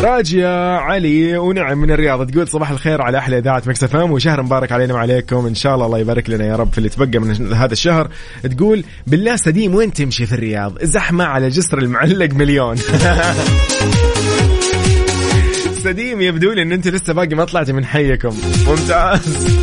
[0.00, 4.72] راجية علي ونعم من الرياض تقول صباح الخير على أحلى إذاعة Mix FM وشهر مبارك
[4.72, 7.72] علينا وعليكم إن شاء الله الله يبارك لنا يا رب في اللي تبقى من هذا
[7.72, 8.10] الشهر.
[8.56, 12.76] تقول بالله سديم وين تمشي في الرياض؟ زحمة على جسر المعلق مليون.
[15.84, 18.36] سديم يبدو لي إن أنت لسه باقي ما طلعتي من حيكم.
[18.66, 19.20] ممتاز.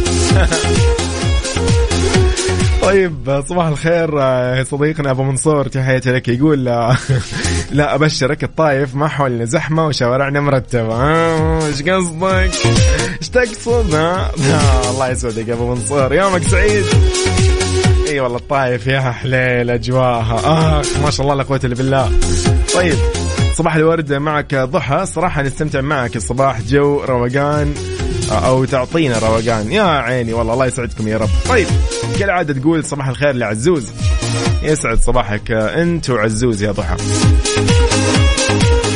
[2.81, 4.09] طيب صباح الخير
[4.63, 5.67] صديقنا أبو منصور.
[5.67, 6.27] تحياتي لك.
[6.27, 6.63] يقول
[7.71, 8.43] لا أبشرك.
[8.43, 11.03] الطايف ما حولنا زحمة وشوارعنا مرتبة.
[11.67, 12.51] إيش قصدك؟
[13.21, 13.95] إيش تقصد؟
[14.89, 16.13] الله يسعدك يا أبو منصور.
[16.13, 16.83] يومك سعيد.
[18.09, 20.35] إي والله الطايف يا حليل اجواها
[20.79, 22.11] اخ ما شاء الله لا قوة إلا بالله.
[22.73, 23.26] طيب.
[23.57, 25.05] صباح الورد معك ضحى.
[25.05, 26.15] صراحة نستمتع معك.
[26.15, 27.73] الصباح جو روقان
[28.31, 29.71] أو تعطينا روقان.
[29.71, 31.29] يا عيني والله الله يسعدكم يا رب.
[31.49, 31.67] طيب
[32.19, 33.91] كالعادة تقول صباح الخير لعزوز.
[34.63, 36.95] يسعد صباحك أنت وعزوز يا ضحى.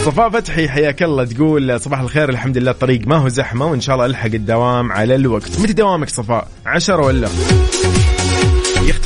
[0.05, 3.95] صفاء فتحي حياك الله تقول صباح الخير الحمد لله الطريق ما هو زحمة وإن شاء
[3.95, 5.59] الله ألحق الدوام على الوقت.
[5.59, 7.27] متى دوامك صفاء؟ عشرة ولا؟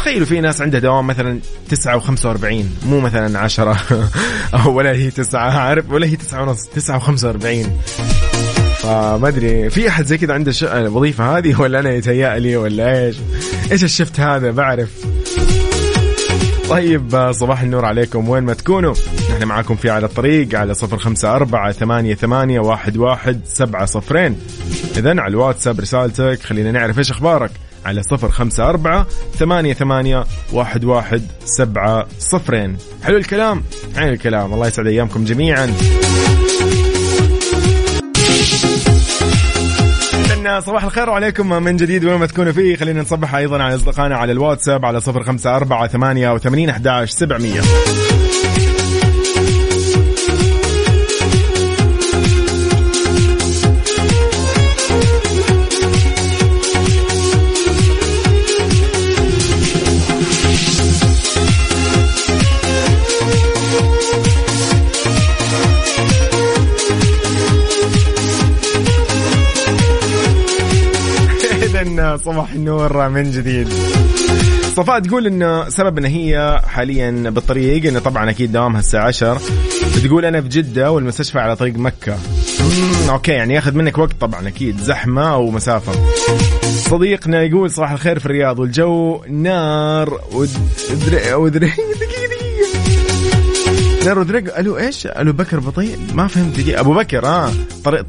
[0.06, 1.40] تخيلوا في ناس عندها دوام مثلا
[1.70, 3.78] 9 و45 مو مثلا 10
[4.54, 7.68] أو ولا هي 9 عارف؟ ولا هي 9 ونص 9 و45
[8.82, 10.54] فما أدري في أحد زي كذا عنده.
[10.64, 13.16] الوظيفه هذه ولا أنا يتهيأ لي ولا إيش؟
[13.72, 15.06] إيش الشفت هذا؟ بعرف.
[16.70, 18.30] طيب صباح النور عليكم.
[18.30, 18.94] وين ما تكونوا
[19.32, 24.38] نحن معاكم في على الطريق على صفر خمسة أربعة ثمانية, ثمانية واحد, واحد سبعة صفرين.
[24.98, 27.52] إذا على الواتساب رسالتك خلينا نعرف إيش أخبارك.
[27.86, 32.78] على صفر خمسة أربعة ثمانية, ثمانية واحد, واحد سبعة صفرين.
[33.04, 33.64] حلو الكلام؟
[33.96, 34.54] حلو الكلام.
[34.54, 35.74] الله يسعد أيامكم جميعا.
[40.60, 42.76] صباح الخير عليكم من جديد وين ما تكونوا فيه.
[42.76, 47.62] خلينا نصبح أيضا على أصدقائنا على الواتساب على صفر خمسة أربعة ثمانية وثمانين أحداش سبعمية.
[72.18, 73.70] صباح النور من جديد.
[74.76, 79.42] صفاء تقول انه سبب ان هي حاليا بالطريق انه طبعا أكيد دوامها الساعة 10
[80.04, 82.18] تقول أنا في جدة والمستشفى على طريق مكة.
[83.10, 84.78] أوكي يعني ياخذ منك وقت طبعا أكيد.
[84.80, 85.92] زحمة أو مسافه
[86.90, 91.72] صديقنا يقول صباح الخير في الرياض والجو نار ودري ودري
[94.06, 94.58] نار ودرق.
[94.58, 96.80] ألو إيش؟ ألو بكر بطيء؟ ما فهمت دقيقة.
[96.80, 97.52] أبو بكر آه.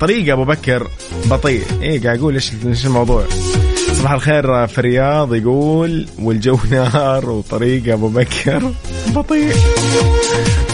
[0.00, 0.86] طريق أبو بكر
[1.30, 1.62] بطيء.
[1.82, 3.24] إيه قاعد أقول إيش إيش الموضوع؟
[3.98, 8.72] صباح الخير في الرياض يقول والجو نار وطريق أبو بكر.
[9.14, 9.52] بطيء.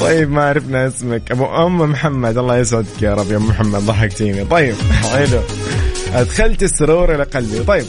[0.00, 1.30] طيب ما عرفنا اسمك.
[1.30, 3.32] أبو أم محمد الله يسعدك يا رب.
[3.32, 4.44] يا محمد ضحكتيني.
[4.44, 4.74] طيب
[5.12, 5.40] حلو.
[6.14, 7.58] أدخلت السرور إلى قلبي.
[7.58, 7.84] طيب.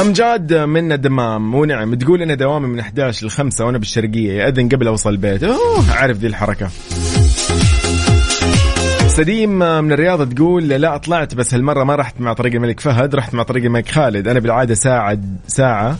[0.00, 1.54] امجاد من الدمام.
[1.54, 4.32] ونعم تقول أنا دوامي من 11 ل 5 وأنا بالشرقية.
[4.32, 5.44] ياذن قبل أوصل البيت.
[5.44, 6.68] أوه اعرف ذي الحركة.
[9.16, 13.34] سليم من الرياض تقول لا طلعت بس هالمرة ما رحت مع طريق الملك فهد رحت
[13.34, 14.28] مع طريق الملك خالد.
[14.28, 15.98] أنا بالعادة ساعة ساعة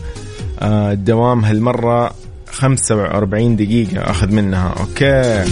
[0.59, 2.13] آه، الدوام هالمرة
[2.51, 4.75] 45 دقيقة أخذ منها.
[4.79, 5.45] أوكي.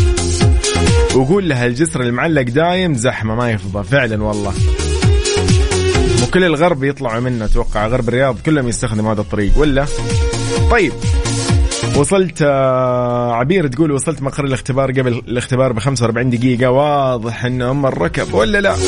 [1.15, 3.83] وقول لها الجسر المعلق دايم زحمة ما يفضى.
[3.83, 4.53] فعلا والله.
[6.23, 7.87] وكل الغرب يطلعوا منه أتوقع.
[7.87, 9.85] غرب الرياض كلهم يستخدموا هذا الطريق ولا؟
[10.71, 10.93] طيب.
[12.01, 16.69] وصلت آه، عبير تقول وصلت مقر الاختبار قبل الاختبار ب 45 دقيقة.
[16.69, 18.75] واضح إنه ام الركب ولا لا؟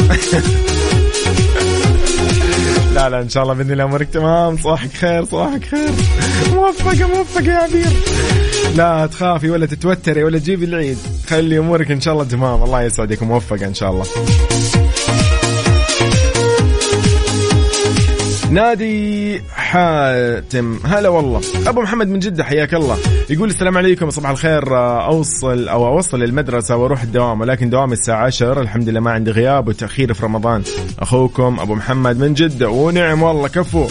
[2.95, 4.58] لا لا إن شاء الله بإذن الله أمورك تمام.
[4.58, 5.89] صباحك خير صباحك خير.
[6.54, 7.91] موفقة موفقة يا عبير.
[8.76, 10.97] لا تخافي ولا تتوتري ولا تجيبي العيد.
[11.28, 12.63] خلي أمورك إن شاء الله تمام.
[12.63, 14.06] الله يسعدك موفقة إن شاء الله.
[18.53, 20.79] نادي حاتم.
[20.85, 21.41] هلا والله.
[21.67, 22.97] أبو محمد من جدة حياك الله.
[23.29, 24.77] يقول السلام عليكم صباح الخير.
[25.05, 29.67] أوصل أو أوصل المدرسة وأروح الدوام ولكن دوام الساعة 10 الحمد لله ما عندي غياب
[29.67, 30.63] وتأخير في رمضان.
[30.99, 32.69] أخوكم أبو محمد من جدة.
[32.69, 33.87] ونعم والله كفو.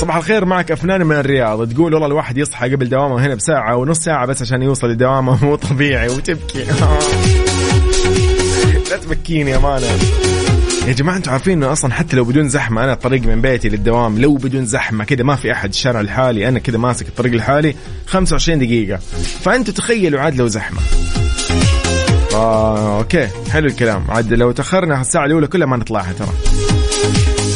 [0.00, 1.72] صباح الخير معك أفنان من الرياض.
[1.72, 5.38] تقول والله الواحد يصحى قبل دوامه هنا بساعة ونص ساعة بس عشان يوصل لدوامه.
[5.44, 6.64] مو طبيعي وتبكي.
[8.90, 9.86] لا تبكيني يا مانا
[10.88, 14.18] يا جماعة أنتم عارفين إنه أصلا حتى لو بدون زحمة أنا الطريق من بيتي للدوام
[14.18, 17.74] لو بدون زحمة كذا ما في أحد الشارع الحالي أنا كذا ماسك الطريق الحالي
[18.06, 18.96] 25 دقيقة.
[19.42, 20.80] فانتم تخيلوا عاد لو زحمة.
[22.34, 24.04] آه، أوكي حلو الكلام.
[24.08, 26.32] عاد لو تأخرنا الساعة الأولى كلها ما نطلعها ترى.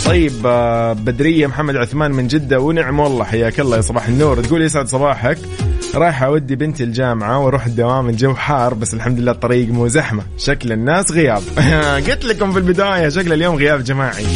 [0.05, 4.41] طيب آه، بدرية محمد عثمان من جدة ونعم والله حياك الله يا صباح النور.
[4.41, 5.39] تقول يسعد صباحك.
[5.95, 10.23] رايح أودي بنتي الجامعة وأروح الدوام الجو حار بس الحمد لله الطريق مو زحمة.
[10.39, 11.43] شكل الناس غياب.
[12.09, 14.27] قلت لكم في البداية شكل اليوم غياب جماعي.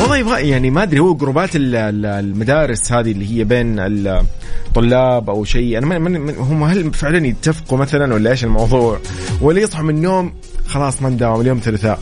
[0.00, 5.78] والله يبغى يعني ما أدري هو جروبات المدارس هذه اللي هي بين الطلاب أو شيء.
[5.78, 8.98] أنا من هم هل فعلا يتفقوا مثلا ولا إيش الموضوع؟
[9.40, 10.32] ولا يصحوا من النوم
[10.66, 11.98] خلاص ما نداوم اليوم ثلاثاء.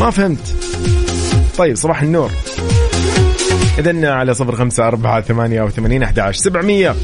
[0.00, 0.56] ما فهمت.
[1.58, 2.30] طيب صباح النور.
[3.78, 6.38] إذا على صفر خمسة أربعة ثمانية وثمانين أحد عشر.
[6.38, 6.94] سبعمية.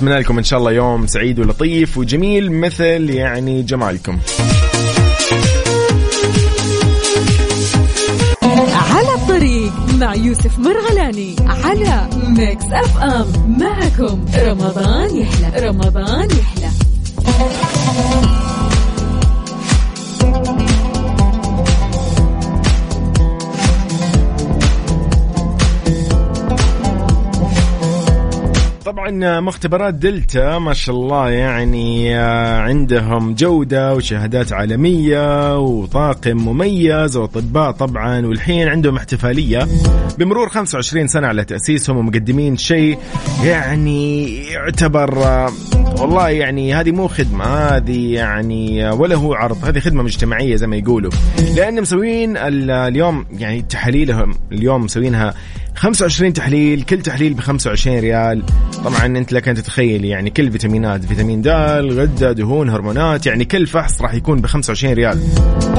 [0.00, 4.18] أتمنى لكم إن شاء الله يوم سعيد ولطيف وجميل مثل يعني جمالكم.
[8.92, 16.70] على الطريق مع يوسف مرغلاني على Mix FM معكم رمضان يحلى رمضان يحلى.
[28.90, 37.70] طبعا مختبرات دلتا ما شاء الله يعني آه، عندهم جودة وشهادات عالمية وطاقم مميز وأطباء
[37.70, 39.68] طبعا والحين عندهم احتفالية
[40.18, 42.98] بمرور 25 سنة على تأسيسهم ومقدمين شيء
[43.44, 45.48] يعني يعتبر آه،
[46.00, 50.66] والله يعني هذه مو خدمة هذه يعني آه، ولا هو عرض هذه خدمة مجتمعية زي
[50.66, 51.10] ما يقولوا.
[51.56, 55.34] لأن مسوين ال- اليوم يعني تحاليلهم اليوم مسوينها
[55.74, 58.42] 25 تحليل كل تحليل ب 25 ريال.
[58.84, 63.66] طبعا أنت لك أن تتخيل يعني كل فيتامينات فيتامين د غده دهون هرمونات يعني كل
[63.66, 65.18] فحص راح يكون ب 25 ريال.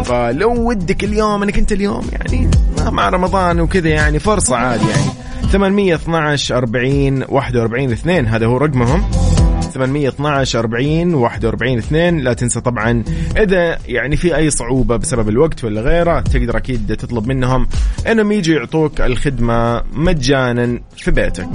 [0.05, 2.49] فلو ودك اليوم انك انت اليوم يعني
[2.91, 5.11] مع رمضان وكذا يعني فرصة عادي يعني.
[5.51, 9.30] 812 40 41 2 هذا هو رقمهم.
[9.71, 13.03] 812 40 41 2 لا تنسى طبعا
[13.37, 17.67] إذا يعني في أي صعوبة بسبب الوقت ولا غيره تقدر أكيد تطلب منهم
[18.07, 21.47] إنهم يجوا يعطوك الخدمة مجانا في بيتك.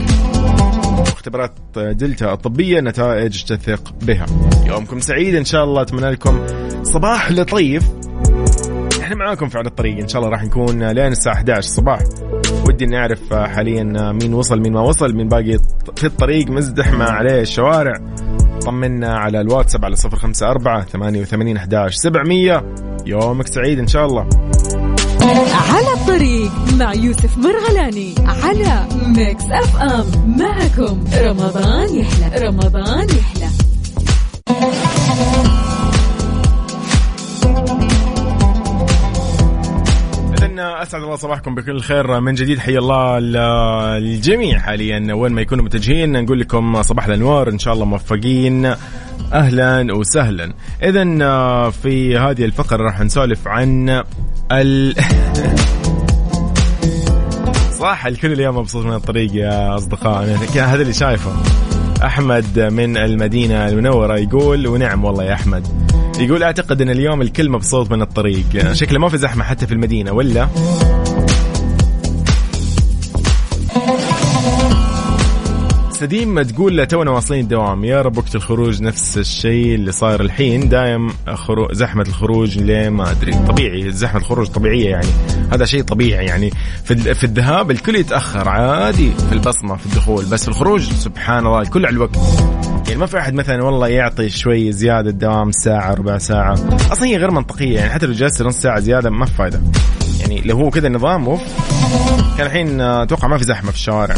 [0.98, 4.26] اختبارات دلتا الطبية نتائج تثق بها.
[4.66, 6.46] يومكم سعيد إن شاء الله أتمنى لكم
[6.82, 7.84] صباح لطيف.
[9.06, 11.98] إحنا معاكم في على الطريق إن شاء الله راح نكون لين الساعة 11 الصباح.
[12.68, 15.58] ودي نعرف حاليا مين وصل مين ما وصل مين باقي
[15.96, 17.92] في الطريق مزدحمه عليه الشوارع.
[18.66, 22.74] طمنا على الواتساب على 054 88 11 700
[23.06, 24.28] يومك سعيد إن شاء الله.
[25.72, 30.36] على الطريق مع يوسف مرغلاني على Mix FM.
[30.38, 33.48] معكم رمضان يحلى رمضان يحلى.
[40.56, 42.20] إذن أسعد الله صباحكم بكل خير.
[42.20, 43.36] من جديد حي الله ال-
[44.02, 45.14] الجميع حاليا.
[45.14, 47.48] وين ما يكونوا متجهين نقول لكم صباح الأنوار.
[47.48, 48.74] إن شاء الله موفقين.
[49.32, 50.52] أهلا وسهلا.
[50.82, 51.04] اذا
[51.70, 54.02] في هذه الفقرة راح نسولف عن
[54.52, 54.94] ال
[57.80, 60.24] صح الكل اليوم مبسوط من الطريق يا أصدقاء.
[60.54, 61.32] هذا اللي شايفه.
[62.04, 65.66] أحمد من المدينة المنورة يقول ونعم والله يا أحمد.
[66.18, 68.72] يقول أعتقد أن اليوم الكل مبسوط من الطريق.
[68.72, 70.48] شكله ما في زحمه حتى في المدينة ولا؟
[75.90, 77.84] سديم تقول تونا واصلين الدوام.
[77.84, 80.68] يا رب وقت الخروج نفس الشيء اللي صاير الحين.
[80.68, 81.72] دايم خرو...
[81.72, 83.32] زحمة الخروج ليه ما أدري.
[83.32, 85.08] طبيعي زحمة الخروج طبيعية يعني.
[85.52, 86.50] هذا شيء طبيعي يعني.
[86.84, 87.14] في, ال...
[87.14, 90.24] في الذهاب الكل يتأخر عادي في البصمة في الدخول.
[90.24, 92.18] بس الخروج سبحان الله الكل على الوقت.
[92.86, 96.52] يعني ما في أحد مثلا والله يعطي شوي زيادة دوام ساعة ربع ساعة.
[96.92, 99.60] أصلا هي غير منطقية يعني حتى لو جلست نص ساعة زيادة ما في فايدة.
[100.20, 101.40] يعني لو هو كذا نظام over
[102.38, 104.14] كان الحين أتوقع ما في زحمة في الشوارع.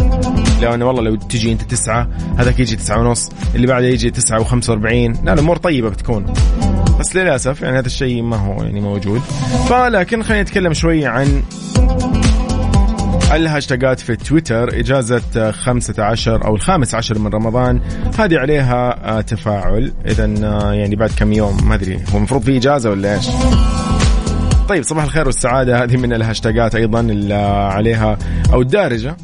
[0.63, 4.41] لو إنه والله لو تجي أنت تسعة هذاك يجي تسعة ونص اللي بعده يجي تسعة
[4.41, 5.17] وخمسة وأربعين.
[5.25, 6.35] لا الأمور طيبة بتكون.
[7.01, 9.21] بس للأسف يعني هذا الشيء ما هو يعني موجود.
[9.69, 11.43] فلكن خلينا نتكلم شوي عن
[13.33, 17.81] الهاشتاجات في تويتر إجازة 15 أو الخامس عشر من رمضان.
[18.19, 19.93] هذه عليها آه، تفاعل.
[20.07, 20.25] إذا
[20.75, 23.29] يعني بعد كم يوم ما أدري هو المفروض في إجازة ولا إيش؟
[24.69, 25.85] طيب صباح الخير والسعادة.
[25.85, 27.35] هذه من الهاشتاجات أيضا اللي
[27.75, 28.19] عليها
[28.53, 29.17] أو الدارجة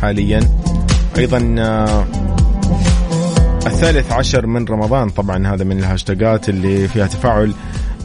[0.00, 0.40] حاليا.
[1.18, 2.04] أيضا آه،
[3.66, 5.08] الثالث عشر من رمضان.
[5.08, 7.52] طبعا هذا من الهاشتاجات اللي فيها تفاعل.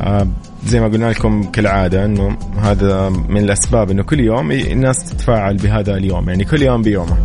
[0.01, 0.27] آه،
[0.65, 5.97] زي ما قلنا لكم كالعادة أنه هذا من الأسباب أنه كل يوم الناس تتفاعل بهذا
[5.97, 7.17] اليوم يعني كل يوم بيومه.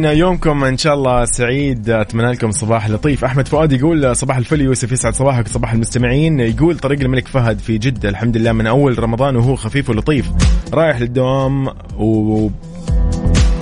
[0.00, 1.90] إذن يومكم إن شاء الله سعيد.
[1.90, 3.24] أتمنى لكم صباح لطيف.
[3.24, 6.40] أحمد فؤاد يقول صباح الفل يوسف يسعد صباحك صباح المستمعين.
[6.40, 10.30] يقول طريق الملك فهد في جدة الحمد لله من أول رمضان وهو خفيف ولطيف.
[10.74, 12.48] رايح للدوام و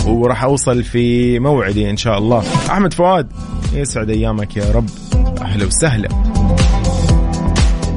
[0.07, 2.45] وراح أوصل في موعدي إن شاء الله.
[2.71, 3.29] أحمد فؤاد
[3.75, 4.91] يسعد أيامك يا رب.
[5.41, 6.09] أهلا وسهلا.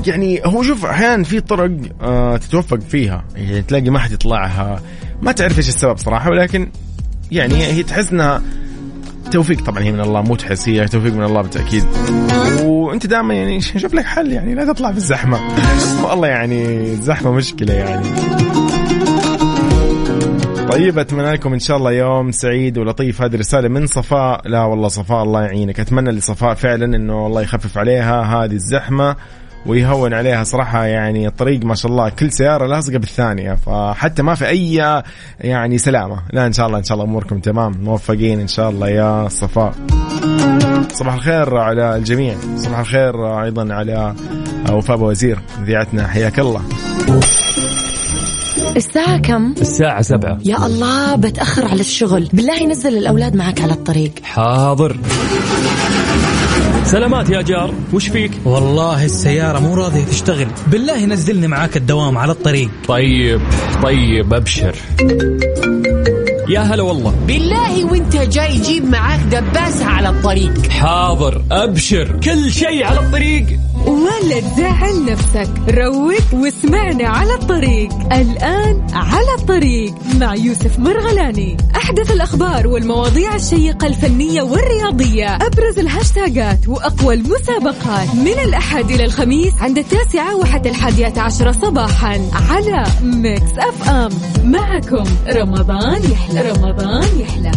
[0.08, 3.26] يعني هو شوف أحيانا في طرق آه تتوفق فيها.
[3.36, 4.82] يعني تلاقي ما حد يطلعها.
[5.22, 6.70] ما تعرف إيش السبب صراحة ولكن
[7.32, 8.42] يعني هي تحس انها
[9.32, 11.84] توفيق طبعا هي من الله مو تحس هي توفيق من الله بالتأكيد.
[12.64, 15.40] وأنت دائما يعني شوف لك حل يعني لا تطلع في الزحمه
[16.10, 18.06] والله يعني الزحمة مشكلة يعني.
[20.72, 23.22] طيب أتمنى لكم إن شاء الله يوم سعيد ولطيف.
[23.22, 24.48] هذه رسالة من صفاء.
[24.48, 25.80] لا والله صفاء الله يعينك.
[25.80, 29.16] أتمنى لصفاء فعلا إنه الله يخفف عليها هذه الزحمة.
[29.66, 32.09] ويهون عليها صراحة يعني الطريق ما شاء الله.
[32.09, 35.03] كل سيارة لاصقة بالثانية فحتى ما في أي
[35.39, 36.22] يعني سلامة.
[36.34, 39.74] لا إن شاء الله إن شاء الله أموركم تمام موفقين إن شاء الله يا صفاء.
[40.93, 42.36] صباح الخير على الجميع.
[42.57, 44.16] صباح الخير أيضا على
[44.72, 46.62] وفاء وزير مذيعتنا حياك الله.
[48.76, 50.39] الساعة كم؟ الساعة سبعة.
[50.45, 52.30] يا الله بتأخر على الشغل.
[52.34, 54.12] بالله نزل الأولاد معك على الطريق.
[54.24, 54.97] حاضر.
[56.92, 60.48] سلامات يا جار وش فيك؟ والله السيارة مو راضية تشتغل.
[60.68, 62.70] بالله نزلني معاك الدوام على الطريق.
[62.88, 63.42] طيب
[63.84, 64.76] طيب أبشر.
[66.52, 67.14] يا هلا والله.
[67.28, 70.68] بالله وانت جاي جيب معاك دباسة على الطريق.
[70.68, 73.45] حاضر أبشر كل شيء على الطريق.
[73.86, 77.89] ولا تزعل نفسك روق واسمعنا على الطريق.
[78.14, 81.58] الآن على الطريق مع يوسف مرغلاني.
[81.76, 85.36] أحدث الأخبار والمواضيع الشيقة الفنية والرياضية.
[85.36, 88.16] أبرز الهاشتاجات وأقوى المسابقات.
[88.16, 94.10] من الأحد إلى الخميس عند التاسعة وحتى الحادية عشرة صباحا على Mix FM.
[94.43, 96.41] معكم رمضان يحلى.
[96.42, 97.52] رمضان يحلى.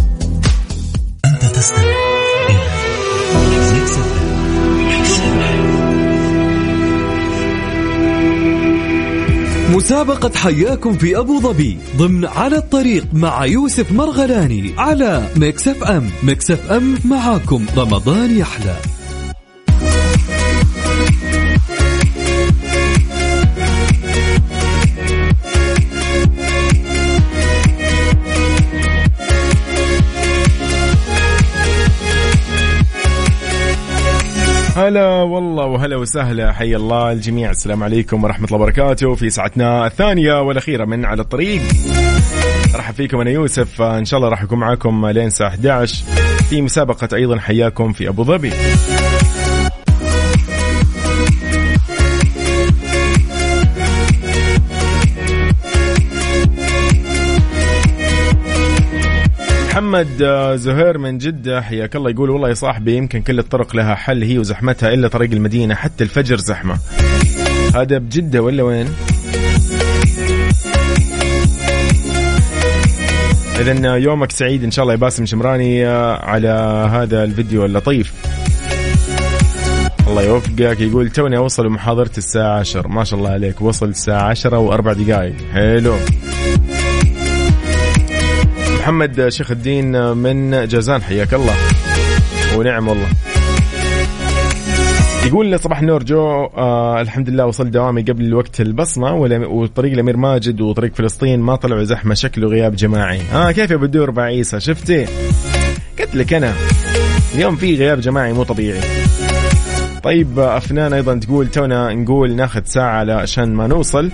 [9.73, 16.11] مسابقة حياكم في أبو ظبي ضمن على الطريق مع يوسف مرغلاني على Mix FM.
[16.23, 17.67] Mix FM معاكم.
[17.77, 18.94] رمضان يحلى.
[34.77, 37.51] هلا والله وهلا وسهلا حي الله الجميع.
[37.51, 41.63] السلام عليكم ورحمة الله وبركاته في ساعتنا الثانية والأخيرة من على الطريق.
[42.75, 46.05] رحب فيكم أنا يوسف إن شاء الله راح أكون معاكم لين الساعة 11
[46.51, 48.53] في مسابقة أيضا حياكم في أبو ظبي.
[59.95, 62.11] محمد آه، زهير من جدة حياك الله.
[62.11, 65.75] يقول والله يا صاحبي يمكن كل الطرق لها حل هي وزحمتها إلا طريق المدينة.
[65.75, 66.79] حتى الفجر زحمة.
[67.75, 68.87] هذا بجدة ولا وين؟
[73.61, 76.49] إذا يومك سعيد إن شاء الله يا باسم شمراني آه، على
[76.93, 78.13] هذا الفيديو اللطيف.
[80.09, 80.81] الله يوفقك.
[80.81, 83.63] يقول توني أوصل محاضرة الساعة 10 ما شاء الله عليك.
[83.63, 85.97] وصل الساعة 10 وأربع دقائق حلو.
[88.85, 91.55] محمد شيخ الدين من جازان حياك الله.
[92.57, 93.09] ونعم والله.
[95.27, 100.61] يقول صباح النور جو آه الحمد لله وصل دوامي قبل وقت البصمة وطريق الأمير ماجد
[100.61, 103.21] وطريق فلسطين ما طلعوا زحمة شكله غياب جماعي.
[103.35, 105.07] آه كيف يا بدور بعيسى؟ شفتي؟
[105.99, 106.55] قلت لك أنا
[107.35, 108.81] اليوم في غياب جماعي مو طبيعي.
[110.05, 114.11] طيب أفنان أيضا تقول تونا نقول ناخذ ساعة عشان ما نوصل.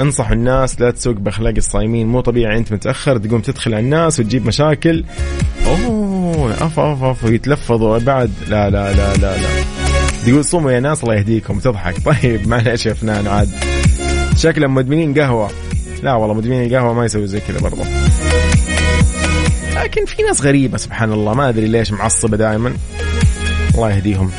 [0.00, 4.46] انصح الناس لا تسوق بأخلاق الصايمين مو طبيعي أنت متأخر تقوم تدخل على الناس وتجيب
[4.46, 5.04] مشاكل.
[5.66, 8.30] أوه أف أف أف ويتلفظوا بعد.
[8.48, 9.48] لا لا لا لا لا.
[10.26, 11.94] تقول صوموا يا ناس الله يهديكم تضحك.
[12.12, 13.48] طيب معلش يا فنان عاد.
[14.36, 15.50] شكلهم مدمنين قهوة.
[16.02, 17.84] لا والله مدمنين القهوه ما يسوي زي كذا برضه.
[19.76, 21.34] لكن في ناس غريبة سبحان الله.
[21.34, 22.74] ما أدري ليش معصبة دائما
[23.74, 24.30] الله يهديهم.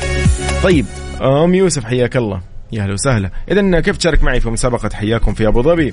[0.64, 0.86] طيب.
[1.20, 2.40] أم يوسف حياك الله.
[2.72, 3.30] يا أهلا وسهلا.
[3.50, 5.92] اذا كيف تشارك معي في مسابقة حياكم في أبو ظبي؟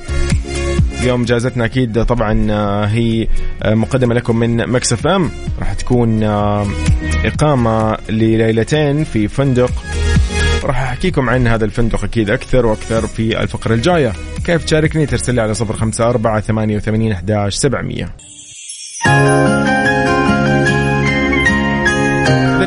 [1.01, 3.28] اليوم جائزتنا أكيد طبعا آه، هي
[3.63, 5.32] آه، مقدمة لكم من مكسف إم.
[5.59, 6.67] راح تكون آه،
[7.26, 9.72] إقامة لليلتين في فندق.
[10.63, 14.13] راح أحكيكم عن هذا الفندق أكيد أكثر وأكثر في الفقرة الجاية.
[14.45, 18.09] كيف تشاركني؟ ترسل لي على صفر خمسة أربعة ثمانية وثمانين أحداش سبعمية.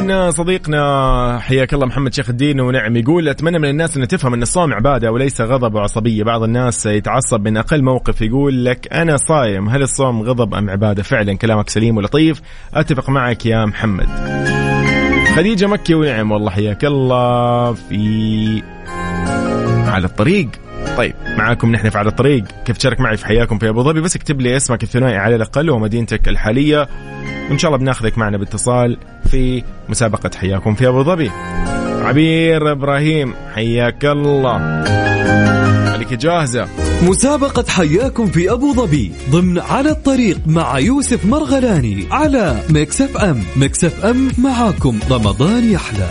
[0.05, 4.43] لنا صديقنا حياك الله محمد شيخ الدين ونعم يقول أتمنى من الناس أن تفهم أن
[4.43, 9.69] الصوم عبادة وليس غضب وعصبيه، بعض الناس يتعصب من أقل موقف يقول لك أنا صايم،
[9.69, 12.41] هل الصوم غضب أم عبادة؟ فعلا كلامك سليم ولطيف،
[12.75, 14.09] أتفق معك يا محمد.
[15.37, 17.73] خديجة مكي ونعم والله حياك الله.
[17.73, 18.63] في
[19.87, 20.49] على الطريق.
[20.97, 21.15] طيب.
[21.39, 22.45] معاكم نحن في على الطريق.
[22.65, 25.71] كيف تشارك معي في حياكم في أبو ظبي؟ بس اكتب لي اسمك الثنائي على الأقل
[25.71, 26.89] ومدينتك الحالية.
[27.51, 28.99] وإن شاء الله بناخذك معنا باتصال.
[29.35, 31.31] في مسابقة حياكم في أبو ظبي.
[32.03, 34.61] عبير إبراهيم حياك الله.
[35.93, 36.69] عليك جاهزة.
[37.03, 43.43] مسابقة حياكم في أبو ظبي ضمن على الطريق مع يوسف مرغلاني على Mix FM.
[43.57, 44.99] Mix FM معاكم.
[45.11, 46.09] رمضان يحلى.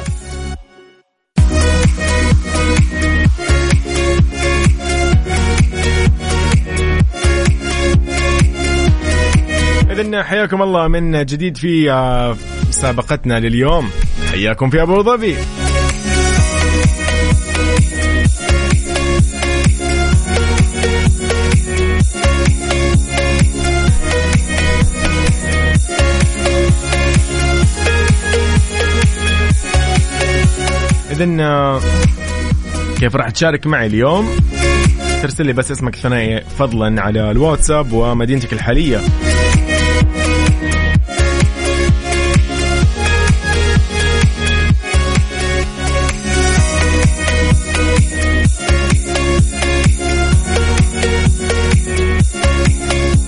[9.91, 12.35] إذن حياكم الله من جديد في آه،
[12.83, 13.89] مسابقتنا لليوم.
[14.31, 15.35] حياكم في أبو ظبي.
[31.11, 31.81] اذا آه،
[32.99, 34.29] كيف راح تشارك معي اليوم؟
[35.21, 39.01] ترسل لي بس اسمك الثنائي فضلا على الواتساب ومدينتك الحالية.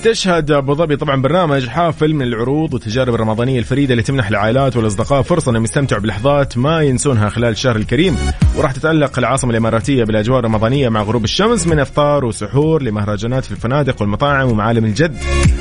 [0.06, 5.22] تشهد أبو ظبي طبعا برنامج حافل من العروض والتجارب الرمضانية الفريدة اللي تمنح العائلات والأصدقاء
[5.22, 8.16] فرصة إنهم يستمتعوا بلحظات ما ينسونها خلال الشهر الكريم.
[8.56, 14.00] وراح تتألق العاصمة الإماراتية بالأجواء الرمضانية مع غروب الشمس من إفطار وسحور لمهرجانات في الفنادق
[14.00, 15.16] والمطاعم ومعالم الجد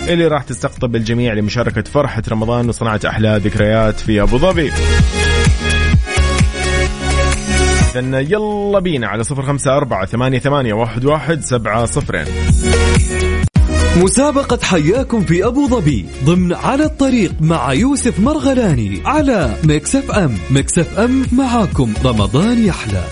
[0.07, 4.71] اللي راح تستقطب الجميع لمشاركة فرحة رمضان وصناعة أحلى ذكريات في أبو ظبي.
[7.95, 12.25] إذن يلا بينا على صفر خمسة أربعة ثمانية, ثمانية واحد, واحد سبعة صفرين.
[13.97, 19.57] مسابقة حياكم في أبو ظبي ضمن على الطريق مع يوسف مرغلاني على
[20.11, 20.37] M.
[20.49, 21.93] Mix FM معاكم.
[22.05, 23.03] رمضان يحلى.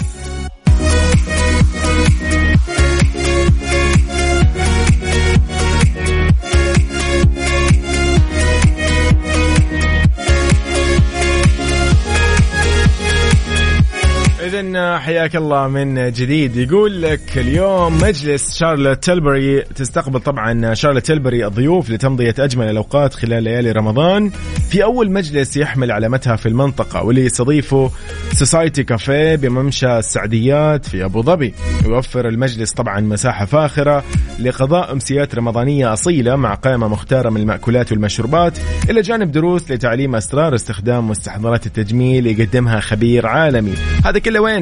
[14.53, 16.55] إذا حياك الله من جديد.
[16.57, 23.43] يقول لك اليوم مجلس Charlotte Tilbury تستقبل طبعا Charlotte Tilbury الضيوف لتمضية أجمل الأوقات خلال
[23.43, 24.31] ليالي رمضان.
[24.69, 27.91] في أول مجلس يحمل علامتها في المنطقة واللي يستضيفه
[28.33, 31.53] Society Cafe بممشى السعديات في أبو ظبي.
[31.85, 34.03] يوفر المجلس طبعا مساحة فاخرة
[34.39, 38.57] لقضاء أمسيات رمضانية أصيلة مع قائمة مختارة من المأكولات والمشروبات
[38.89, 43.73] إلى جانب دروس لتعليم أسرار استخدام مستحضرات التجميل يقدمها خبير عالمي.
[44.05, 44.52] هذا كله وين؟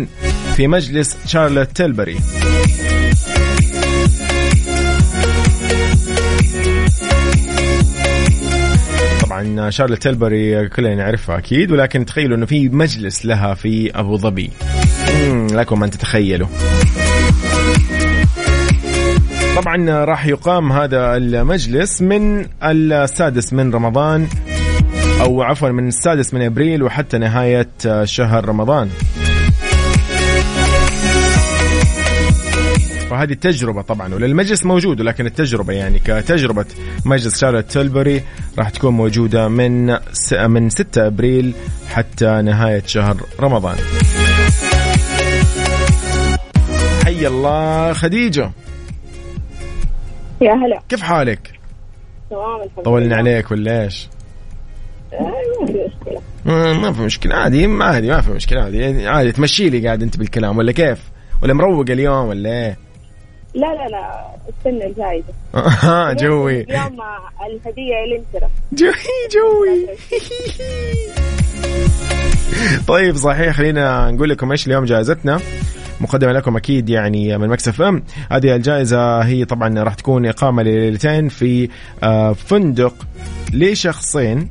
[0.56, 2.18] في مجلس Charlotte Tilbury.
[9.24, 14.52] طبعا شارلوت تيلبري كلنا نعرفها أكيد ولكن تخيلوا إنه في مجلس لها في أبو ظبي.
[15.52, 16.48] لكم أن تتخيلوا.
[19.56, 24.28] طبعا راح يقام هذا المجلس من السادس من رمضان
[25.22, 27.70] أو عفوا من السادس من أبريل وحتى نهاية
[28.04, 28.90] شهر رمضان.
[33.12, 36.66] فهذه التجربة طبعا وللمجلس موجود ولكن التجربة يعني كتجربة
[37.06, 38.24] مجلس شارلوت تيلبري
[38.60, 40.34] راح تكون موجودة من س...
[40.34, 41.54] من 6 أبريل
[41.90, 43.76] حتى نهاية شهر رمضان.
[47.06, 48.52] حي الله خديجة
[50.42, 51.52] يا هلا كيف حالك؟
[52.30, 53.16] تمام الحمد طولنا.
[53.16, 54.10] عليك ولا إيش؟
[55.14, 55.32] آه،
[55.62, 56.22] ما في مشكلة
[56.82, 60.18] ما في مشكلة عادي ما عادي ما في مشكلة عادي عادي تمشي لي قاعد أنت
[60.18, 61.00] بالكلام ولا كيف؟
[61.44, 62.91] ولا مروق اليوم ولا إيه؟
[63.54, 66.62] لا لا لا استنى الجايزة آه، جوي.
[66.62, 66.98] اليوم
[67.46, 68.92] الهدية الانترا جوي
[69.34, 69.88] جوي.
[72.88, 75.40] طيب صحيح خلينا نقول لكم إيش اليوم جائزتنا.
[76.02, 78.04] مقدمة لكم أكيد يعني من Mix FM.
[78.32, 81.70] هذه الجائزة هي طبعا راح تكون إقامة لليلتين في
[82.04, 82.94] آه، فندق
[83.54, 84.50] لشخصين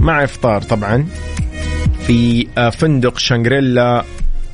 [0.00, 1.06] مع إفطار طبعا
[2.06, 4.04] في آه، فندق Shangri-La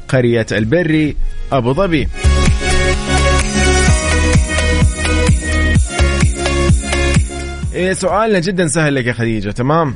[0.08, 1.16] قرية البري
[1.52, 2.08] أبو ظبي.
[7.74, 9.94] إيه سؤالنا جدا سهل لك يا خديجة تمام؟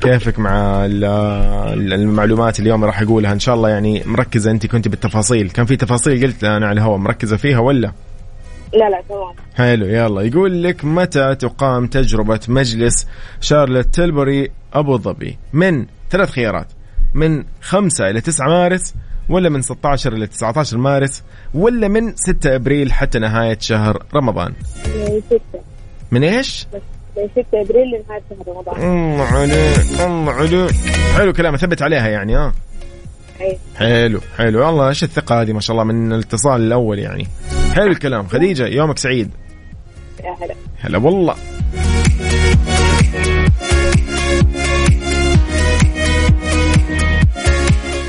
[0.00, 4.88] كيفك مع ال- ال- المعلومات اليوم؟ راح أقولها إن شاء الله يعني مركزة أنت كنت
[4.88, 5.50] بالتفاصيل.
[5.50, 7.92] كان في تفاصيل قلت أنا على الهواء مركزة فيها ولا؟
[8.74, 9.34] لا لا تمام.
[9.54, 10.22] حلو يلا.
[10.22, 13.06] يقول لك متى تقام تجربة مجلس
[13.40, 16.66] شارلوت تيلبري أبو ظبي؟ من ثلاث خيارات.
[17.14, 18.94] من 5 إلى 9 مارس
[19.28, 21.22] ولا من 16 إلى 19 مارس
[21.54, 24.52] ولا من 6 أبريل حتى نهاية شهر رمضان؟
[24.86, 25.60] من ستة.
[26.10, 26.66] من إيش؟
[27.16, 30.70] من ستة ابريل لنهاية شهر رمضان الله عليك الله عليك
[31.16, 32.52] حلو كلام ثبت عليها يعني ها؟
[33.40, 33.58] أي.
[33.76, 34.66] حلو حلو.
[34.66, 37.26] والله إيش الثقة هذه؟ ما شاء الله من الاتصال الأول يعني.
[37.74, 38.26] حلو الكلام.
[38.28, 39.30] خديجة يومك سعيد.
[40.24, 40.54] يا هلا.
[40.80, 41.34] هلا والله.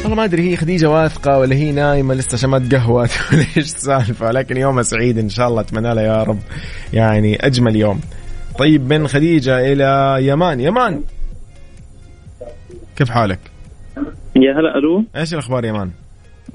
[0.09, 3.57] والله ما أدري هي خديجة واثقة ولا هي نايمة لسه عشان ما تقهوت ولا إيش
[3.57, 6.39] السالفة؟ لكن يومها سعيد إن شاء الله أتمنى لها يا رب.
[6.93, 8.01] يعني أجمل يوم.
[8.59, 10.59] طيب من خديجة إلى يمان.
[10.59, 11.03] يمان!
[12.95, 13.39] كيف حالك؟
[14.35, 15.03] يا هلا ألو.
[15.15, 15.91] إيش الأخبار يمان؟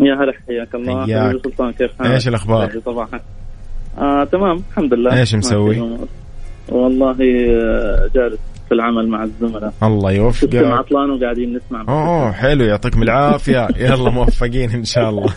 [0.00, 1.06] يا هلا حياك الله.
[1.06, 1.20] حياك.
[1.20, 3.22] حبيبي سلطان كيف حالك؟ يسعد صباحك.
[3.98, 5.20] آه تمام الحمد لله.
[5.20, 5.98] إيش مسوي؟
[6.68, 8.53] والله آه، جالس.
[8.68, 9.72] في العمل مع الزملاء.
[9.82, 10.54] الله يوفقك.
[10.54, 11.84] عطلان وقاعدين نسمع.
[11.88, 13.68] أوه حلو يعطيكم العافية.
[13.86, 15.32] يلا موفقين إن شاء الله.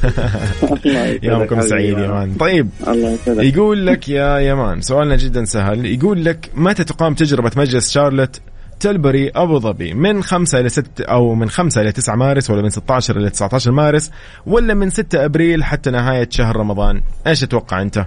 [1.24, 1.62] يومكم.
[1.62, 3.44] سعيد يا يمان طيب الله يسعدك.
[3.44, 5.86] يقول لك يا يمان سؤالنا جدا سهل.
[5.86, 8.42] يقول لك متى تقام تجربة مجلس شارلوت
[8.80, 12.70] تلبري أبو ظبي؟ من 5 إلى 6 أو من 5 إلى 9 مارس ولا من
[12.70, 14.12] 16 إلى 19 مارس
[14.46, 18.06] ولا من 6 أبريل حتى نهاية شهر رمضان؟ إيش تتوقع أنت؟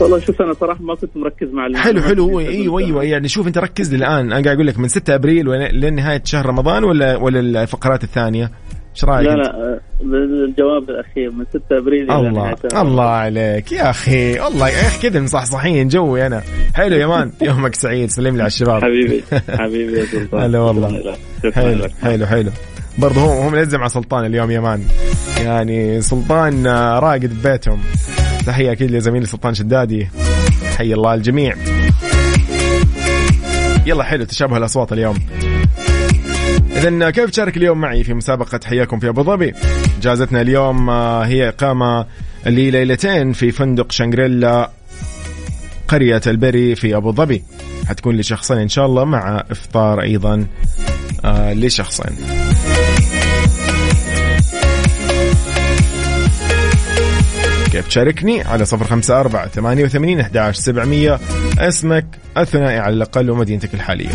[0.00, 2.24] والله شوف أنا صراحة ما كنت مركز مع حلو حلو.
[2.24, 2.80] هو أيوه.
[2.80, 3.04] أيوه.
[3.04, 4.32] يعني شوف أنت ركز لي الآن.
[4.32, 5.46] أنا قاعد أقول لك من 6 أبريل
[5.80, 8.50] لنهاية شهر رمضان ولا ولا الفقرات الثانية؟
[8.94, 9.80] إيش رأيك لا؟ لا
[10.44, 14.40] الجواب الأخير من 6 أبريل الله شهر الله عليك يا أخي.
[14.40, 16.42] والله يا أخي كذا مصحصحين جوي أنا.
[16.74, 18.10] حلو يا مان يومك سعيد.
[18.10, 18.82] سلم لي على الشباب.
[18.84, 19.24] حبيبي
[19.60, 20.40] حبيبي يا سلطان.
[20.40, 21.14] هلا والله.
[21.52, 21.84] حلو.
[22.02, 22.50] حلو حلو.
[22.98, 24.80] برضه هو هو ملزم على سلطان اليوم يا مان
[25.38, 27.80] يعني سلطان آه، راقد ببيتهم.
[28.46, 30.08] تحية أكيد لزميلي سلطان شدادي.
[30.78, 31.56] حي الله الجميع.
[33.86, 35.18] يلا حلو تشابه الأصوات اليوم.
[36.76, 39.52] إذا كيف تشارك اليوم معي في مسابقة حياكم في أبو ظبي؟
[40.02, 42.06] جائزتنا اليوم آه، هي إقامة
[42.46, 44.70] لليلتين في فندق شانغريلا
[45.88, 47.42] قرية البري في أبو ظبي.
[47.88, 50.46] حتكون لشخصين إن شاء الله مع إفطار أيضا
[51.24, 52.16] آه لشخصين.
[57.74, 61.20] كيف تشاركني على صفر خمسة أربعة ثمانية وثمانين أحداش سبعمية.
[61.58, 62.06] اسمك
[62.38, 64.10] الثنائي على الأقل ومدينتك الحالية.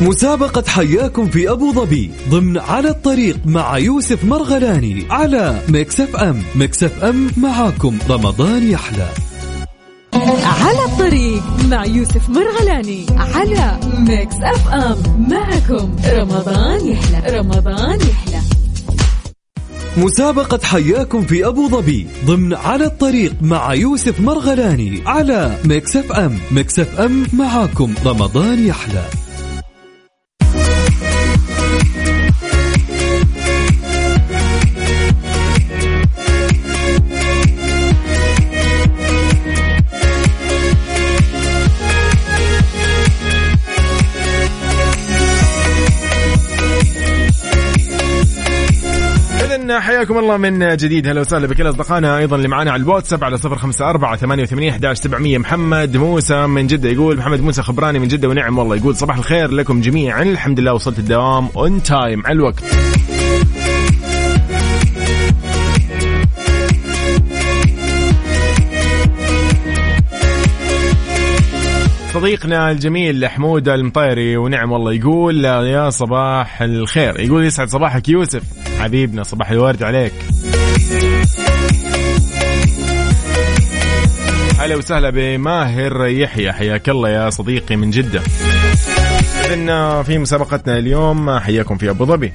[0.00, 6.42] مسابقة حياكم في أبو ظبي ضمن على الطريق مع يوسف مرغلاني على Mix FM.
[6.54, 7.98] Mix FM معاكم.
[8.10, 9.08] رمضان يحلى.
[10.44, 15.26] على الطريق مع يوسف مرغلاني على Mix FM.
[15.30, 15.96] معكم.
[16.06, 17.38] رمضان يحلى.
[17.38, 18.07] رمضان يحلى
[19.98, 25.58] مسابقة حياكم في أبو ظبي ضمن على الطريق مع يوسف مرغلاني على
[26.10, 26.38] M.
[26.50, 27.94] Mix FM معاكم.
[28.06, 29.04] رمضان يحلى.
[49.80, 51.06] حياكم الله من جديد.
[51.06, 54.70] هلا وسهلا بكل أصدقائنا أيضا اللي معانا على الواتساب على صفر خمسة أربعة ثمانية وثمانين
[54.70, 55.38] أحداش سبعمية.
[55.38, 59.50] محمد موسى من جدة يقول محمد موسى خبراني من جدة ونعم والله يقول صباح الخير
[59.50, 60.22] لكم جميعا.
[60.22, 62.64] الحمد لله وصلت الدوام on time على الوقت.
[72.18, 77.20] صديقنا الجميل حمود المطيري ونعم والله يقول يا صباح الخير.
[77.20, 78.42] يقول يسعد صباحك يوسف.
[78.78, 80.12] حبيبنا صباح الورد عليك.
[84.58, 88.22] هلا وسهلا بماهر يحيى حياك الله يا صديقي من جدة.
[89.44, 92.32] إذن في مسابقتنا اليوم حياكم في أبو ظبي.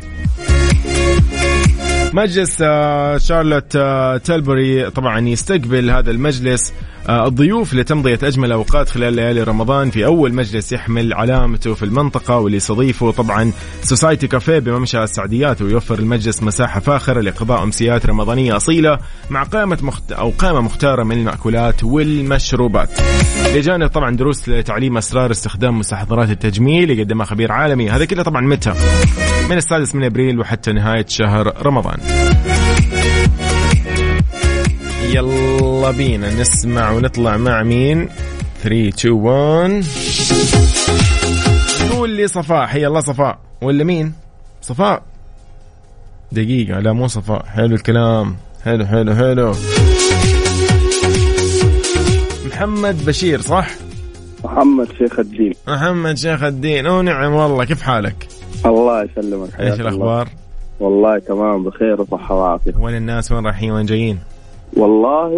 [2.13, 6.73] مجلس آه، شارلوت آه، تلبري طبعا يستقبل هذا المجلس
[7.09, 9.89] آه، الضيوف لتمضية أجمل أوقات خلال ليالي رمضان.
[9.89, 13.51] في أول مجلس يحمل علامته في المنطقة واللي يستضيفه طبعا
[13.81, 18.99] سوسايتي كافيه بممشى السعديات ويوفر المجلس مساحة فاخرة لقضاء أمسيات رمضانية أصيلة
[19.29, 20.11] مع قائمة مخت...
[20.11, 22.89] أو قائمة مختارة من المأكولات والمشروبات.
[23.55, 27.89] لجانب طبعا دروس لتعليم أسرار استخدام مستحضرات التجميل يقدمها خبير عالمي.
[27.89, 28.73] هذا كله طبعا متى؟
[29.53, 31.97] من السادس من أبريل وحتى نهاية شهر رمضان.
[35.01, 38.09] يلا بينا نسمع ونطلع مع مين؟
[38.63, 39.83] 3 2 1
[41.91, 44.13] قول لي صفاء حي الله صفاء ولا مين؟
[44.61, 45.03] صفاء
[46.31, 48.35] دقيقة لا مو صفاء حلو الكلام
[48.65, 49.53] حلو حلو حلو
[52.45, 53.67] محمد بشير صح؟
[54.43, 58.32] محمد شيخ الدين محمد شيخ الدين أو نعم والله كيف حالك؟
[58.65, 59.81] الله يسلمك إيش الله.
[59.89, 60.27] الأخبار؟
[60.79, 64.19] والله تمام بخير وصحة وعافية وين الناس وين رايحين وين جايين؟
[64.77, 65.31] والله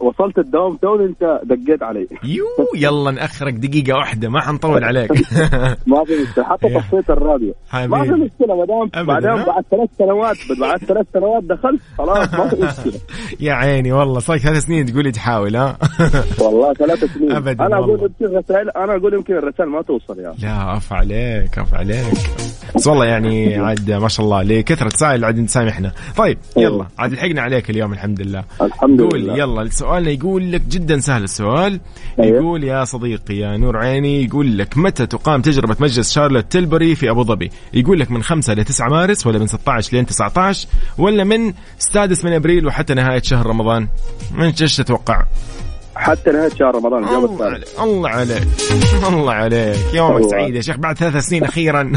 [0.00, 2.08] وصلت الدوام توني انت دقيت علي.
[2.24, 2.44] يو
[2.76, 5.10] يلا نأخرك دقيقة واحدة ما حنطول عليك.
[5.86, 7.54] ما في مشكلة حتى طفيت الراديو.
[7.74, 12.48] ما في مشكلة ما دام بعدين؟ بعد ثلاث سنوات بعد ثلاث سنوات دخلت خلاص ما
[12.48, 13.00] في مشكلة.
[13.46, 15.78] يا عيني والله صار ثلاث سنين تقولي تحاول ها؟
[16.42, 17.32] والله ثلاث سنين.
[17.32, 18.00] أبداً أنا أقول.
[18.20, 20.34] يمكن رسائل أنا أقول يمكن الرسائل ما توصل يا.
[20.42, 22.06] لا أفا عليك أفا عليك.
[22.76, 27.42] بس والله يعني عاد ما شاء الله لكثرة رسائل عاد نسامحنا طيب يلا عاد لحقنا
[27.42, 28.44] عليك اليوم الحمد لله.
[28.72, 29.36] الحمد قول لله.
[29.38, 31.80] يلا السؤال يقول لك جدا سهل السؤال.
[32.20, 32.36] أيوه.
[32.36, 37.10] يقول يا صديقي يا نور عيني يقول لك متى تقام تجربة مجلس Charlotte Tilbury في
[37.10, 40.68] أبو ظبي؟ يقول لك من 5 ل 9 مارس ولا من 16 لين 19
[40.98, 43.88] ولا من سادس من أبريل وحتى نهاية شهر رمضان؟
[44.34, 45.22] من إيش تتوقع؟
[45.96, 47.78] حتى نهاية شهر رمضان اليوم الله الثالث.
[47.78, 48.48] عليك الله عليك
[49.08, 49.76] الله عليك.
[49.94, 50.28] يومك الله.
[50.30, 51.92] سعيد يا شيخ بعد ثلاث سنين أخيرا.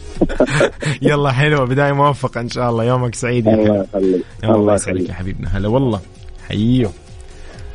[1.02, 2.84] يلا حلوة بداية موفقة إن شاء الله.
[2.84, 4.24] يومك سعيد يا الله يخليك.
[4.44, 5.48] الله يسعدك يا حبيبنا.
[5.56, 6.00] هلا والله.
[6.48, 6.90] حيو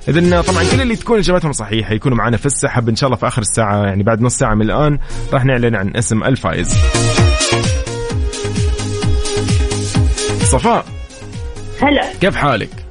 [0.08, 2.90] اذا طبعا كل اللي تكون اجاباتهم صحيحة يكونوا معنا في السحب.
[2.90, 5.00] إن شاء الله في آخر الساعة يعني بعد نص ساعة من الآن
[5.34, 6.76] راح نعلن عن اسم الفائز.
[10.44, 10.86] صفاء.
[11.82, 12.14] هلا.
[12.22, 12.85] كيف حالك؟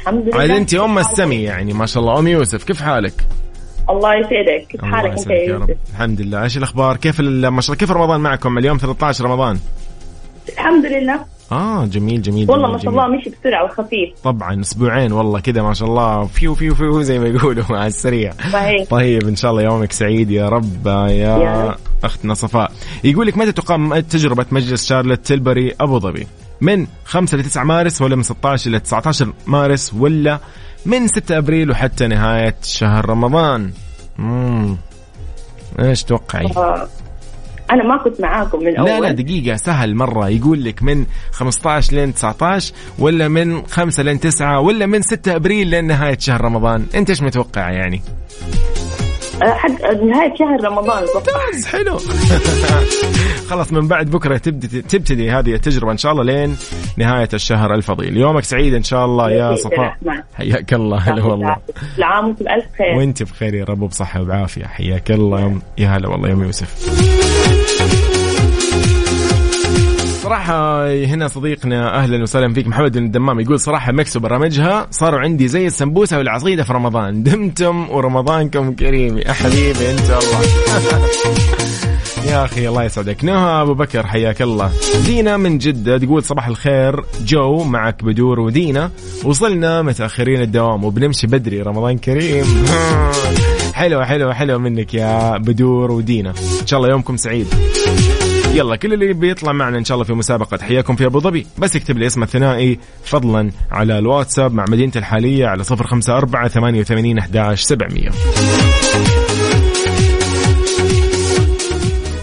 [0.00, 0.40] الحمد لله.
[0.40, 2.18] عاد انت أم السمي يعني ما شاء الله.
[2.18, 3.26] أم يوسف كيف حالك؟
[3.90, 4.66] الله يسعدك.
[4.68, 5.60] كيف حالك أنت يا رب.
[5.70, 6.42] يوسف؟ الحمد لله.
[6.42, 9.58] إيش الأخبار؟ كيف ال- ما شاء الله كيف رمضان معكم؟ اليوم 13 رمضان.
[10.52, 11.20] الحمد لله.
[11.52, 12.76] آه جميل جميل والله جميل.
[12.76, 12.90] ما شاء.
[12.90, 14.10] الله مشي بسرعة وخفيف.
[14.24, 16.24] طبعا أسبوعين والله كذا ما شاء الله.
[16.24, 18.32] فيو فيو فيو زي ما يقولوا على السريع.
[18.52, 18.88] صحيح.
[18.90, 21.74] طيب إن شاء الله يومك سعيد يا رب يا, يا.
[22.04, 22.72] أختنا صفاء.
[23.04, 26.26] يقول لك متى تقام تجربة مجلس شارلوت تلبري أبو ظبي؟
[26.60, 30.38] من 5 ل 9 مارس ولا من 16 ل 19 مارس ولا
[30.86, 33.72] من 6 أبريل وحتى نهاية شهر رمضان.
[34.18, 34.76] امم
[35.80, 36.48] إيش توقعي؟
[37.72, 40.28] أنا ما كنت معاكم من اول لا لا دقيقة سهل مرة.
[40.28, 45.66] يقول لك من 15 لين 19 ولا من 5 لين 9 ولا من 6 أبريل
[45.66, 48.02] لين نهاية شهر رمضان، أنت إيش متوقع يعني؟
[49.42, 49.70] آه، حق
[50.02, 51.04] نهاية شهر رمضان
[51.54, 51.98] بس حلو.
[53.50, 56.56] خلاص من بعد بكرة تبدي تبتدي هذه التجربة إن شاء الله لين
[56.96, 59.96] نهاية الشهر الفضيل، يومك سعيد إن شاء الله يا صفاء.
[60.34, 61.56] حياك الله هلا والله.
[61.98, 62.96] العام وأنتم بألف خير.
[62.98, 67.59] وأنت بخير يا رب وبصحة وبعافية حياك الله يا هلا والله يوم يوسف.
[70.30, 73.40] صراحة هنا صديقنا أهلا وسهلا فيك محمد بن الدمام.
[73.40, 77.22] يقول صراحة ميكس وبرامجها صاروا عندي زي السمبوسة والعصيدة في رمضان.
[77.22, 80.40] دمتم ورمضانكم كريم يا حبيبي أنت الله.
[82.30, 83.24] يا أخي الله يسعدك.
[83.24, 84.70] نهى أبو بكر حياك الله.
[85.06, 87.04] دينا من جدة تقول صباح الخير.
[87.24, 88.90] جو معك بدور ودينا.
[89.24, 91.62] وصلنا متأخرين الدوام وبنمشي بدري.
[91.62, 92.44] رمضان كريم.
[93.74, 96.30] حلوة حلوة حلوة منك يا بدور ودينا.
[96.60, 97.46] إن شاء الله يومكم سعيد.
[98.54, 100.58] يلا كل اللي بيطلع معنا إن شاء الله في مسابقة.
[100.62, 101.46] حياكم في أبو ظبي.
[101.58, 107.66] بس يكتب لي اسمه الثنائي فضلا على الواتساب مع مدينته الحالية على 054 88 11
[107.66, 108.10] 700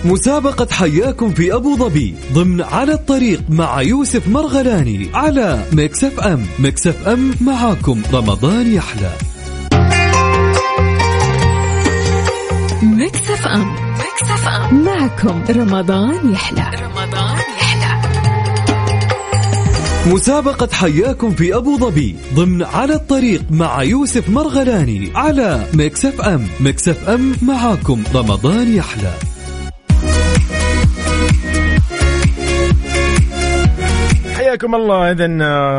[0.06, 6.46] مسابقة حياكم في أبو ظبي ضمن على الطريق مع يوسف مرغلاني على Mix FM.
[6.60, 8.02] Mix FM معاكم.
[8.14, 9.12] رمضان يحلى.
[12.84, 13.48] Mix F
[14.72, 16.62] معكم رمضان يحلى.
[16.62, 18.02] رمضان يحلى.
[20.06, 26.48] مسابقة حياكم في أبو ظبي ضمن على الطريق مع يوسف مرغلاني على Mix FM.
[26.60, 29.14] Mix FM معاكم رمضان يحلى.
[34.36, 35.28] حياكم الله اذا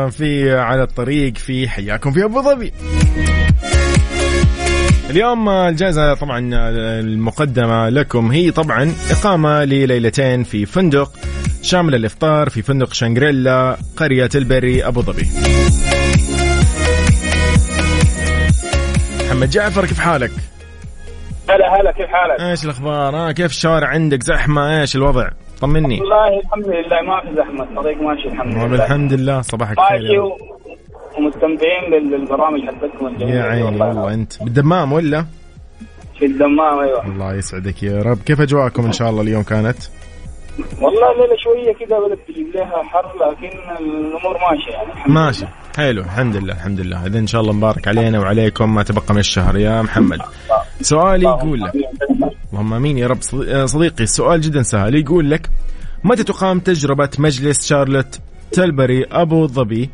[0.09, 2.73] في على الطريق في حياكم في أبو ظبي.
[5.09, 6.49] اليوم الجائزة طبعا
[6.99, 11.11] المقدمة لكم هي طبعا إقامة لليلتين في فندق
[11.61, 15.27] شامل الإفطار في فندق شانغريلا قرية البري أبو ظبي
[19.25, 20.31] محمد جعفر كيف حالك؟
[21.49, 25.29] هلا هلا كيف حالك؟ إيش الأخبار؟ آه كيف الشوارع عندك زحمة إيش الوضع؟
[25.61, 29.99] طمني والله الحمد لله ما في زحمة الطريق ماشي الحمد لله الحمد لله صباحك خير
[30.01, 30.58] ماشي.
[31.17, 33.35] ومستمتعين بال- بالبرامج حقتكم الجميلة.
[33.37, 35.25] يا عيني والله أنت بالدمام ولا؟
[36.19, 37.05] في الدمام أيوه.
[37.05, 38.17] الله يسعدك يا رب.
[38.25, 39.77] كيف أجواءكم إن شاء الله اليوم كانت؟
[40.81, 45.45] والله الليلة شوية كذا بدأت تجيب لها حر لكن الأمور ماشية يعني الحمد ماشي.
[45.77, 46.01] حلو.
[46.01, 47.05] الحمد لله الحمد لله.
[47.05, 48.75] إذا إن شاء الله مبارك علينا وعليكم.
[48.75, 50.19] ما تبقى من الشهر يا محمد.
[50.81, 51.71] سؤالي يقول لك
[52.51, 53.17] اللهم آمين يا رب.
[53.49, 54.95] آه، صديقي السؤال جدا سهل.
[54.95, 55.49] يقول لك
[56.03, 58.19] متى تقام تجربة مجلس شارلوت
[58.51, 59.89] تلبري أبو ظبي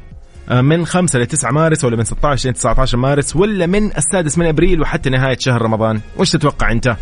[0.51, 4.45] من 5 ل 9 مارس ولا من 16 ل 19 مارس ولا من السادس من
[4.45, 5.99] أبريل وحتى نهاية شهر رمضان.
[6.19, 6.95] وش تتوقع أنت؟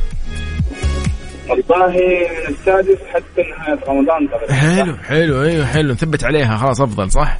[1.49, 5.91] والله من السادس حتى نهاية رمضان تقريبا حلو حلو أيوه حلو.
[5.91, 6.57] نثبت عليها.
[6.57, 7.37] خلاص أفضل صح؟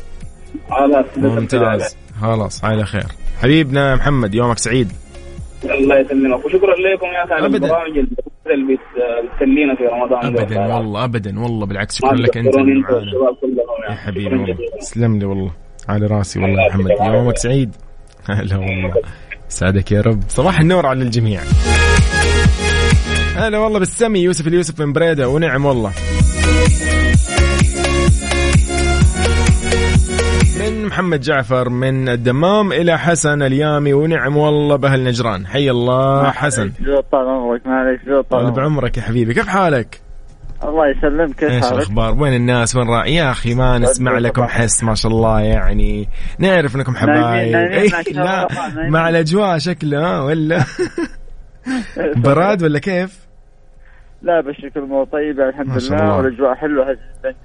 [0.69, 1.95] خلاص ممتاز.
[2.21, 3.03] خلاص على خير.
[3.41, 4.91] حبيبنا محمد يومك سعيد.
[5.63, 6.45] الله يسلمك.
[6.45, 7.45] وشكرا لكم يا أخي على.
[7.45, 8.79] البرامج اللي بت-
[9.33, 12.55] بتسلينا في رمضان ابدا والله ابدا والله بالعكس شكرا لك أنت.
[13.89, 13.95] يا.
[13.95, 14.57] حبيبي والله.
[14.79, 15.51] تسلم لي والله.
[15.89, 16.91] على راسي والله يا محمد.
[17.13, 17.75] يومك سعيد.
[18.29, 18.93] هلا والله.
[19.49, 20.23] سعدك يا رب.
[20.29, 21.41] صباح النور على الجميع.
[23.35, 25.29] هلا والله بالسمي يوسف اليوسف من بريدة.
[25.29, 25.91] ونعم والله.
[30.59, 33.93] من محمد جعفر من الدمام إلى حسن اليامي.
[33.93, 35.47] ونعم والله بأهل نجران.
[35.47, 36.71] حي الله حسن.
[37.11, 37.67] طال عمرك.
[37.67, 38.55] معلش طال طال عمرك.
[38.55, 39.33] بعمرك يا حبيبي.
[39.33, 40.02] كيف حالك؟
[40.69, 43.05] الله يسلمك إيش؟ الأخبار؟ وين الناس؟ وين را...
[43.05, 46.09] يا أخي ما نسمع لكم حس ما شاء الله يعني
[46.39, 48.47] نعرف إنكم حبايب إيه، لا.
[48.89, 50.63] مع الأجواء شكله ولا
[52.25, 53.23] براد ولا كيف؟
[54.21, 56.17] لا بشرك الأمور طيبه الحمد ما شاء لله.
[56.17, 57.35] والأجواء حلوة جدا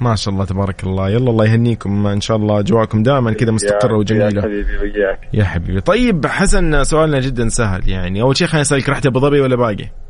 [0.00, 3.92] ما شاء الله تبارك الله يلا الله يهنيكم إن شاء الله أجواءكم دائما كذا مستقرة
[3.92, 8.62] يا وجميلة حبيبي وياك يا حبيبي طيب حسن سؤالنا جدا سهل يعني أول شيء خليني
[8.62, 10.03] أسألك رحت أبو ظبي ولا باقي؟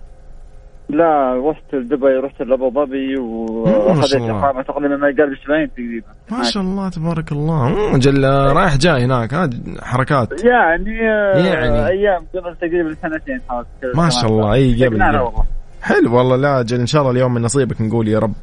[0.89, 4.15] لا رحت لدبي رحت لأبو ظبي واخذت.
[4.15, 6.07] إقامة تقريبا ما يقارب أسبوعين تقريبا.
[6.31, 7.69] ما شاء الله تبارك الله.
[7.69, 9.51] مم، جل رايح جاي هناك ها
[9.83, 10.45] حركات.
[10.45, 11.87] يعني آه، يعني.
[11.87, 14.55] أيام قبل تقريبا سنتين حوالي ما شاء الله.
[14.55, 15.03] أي قبل.
[15.83, 16.37] حلو والله.
[16.37, 18.35] لا جل إن شاء الله اليوم من نصيبك نقول يا رب.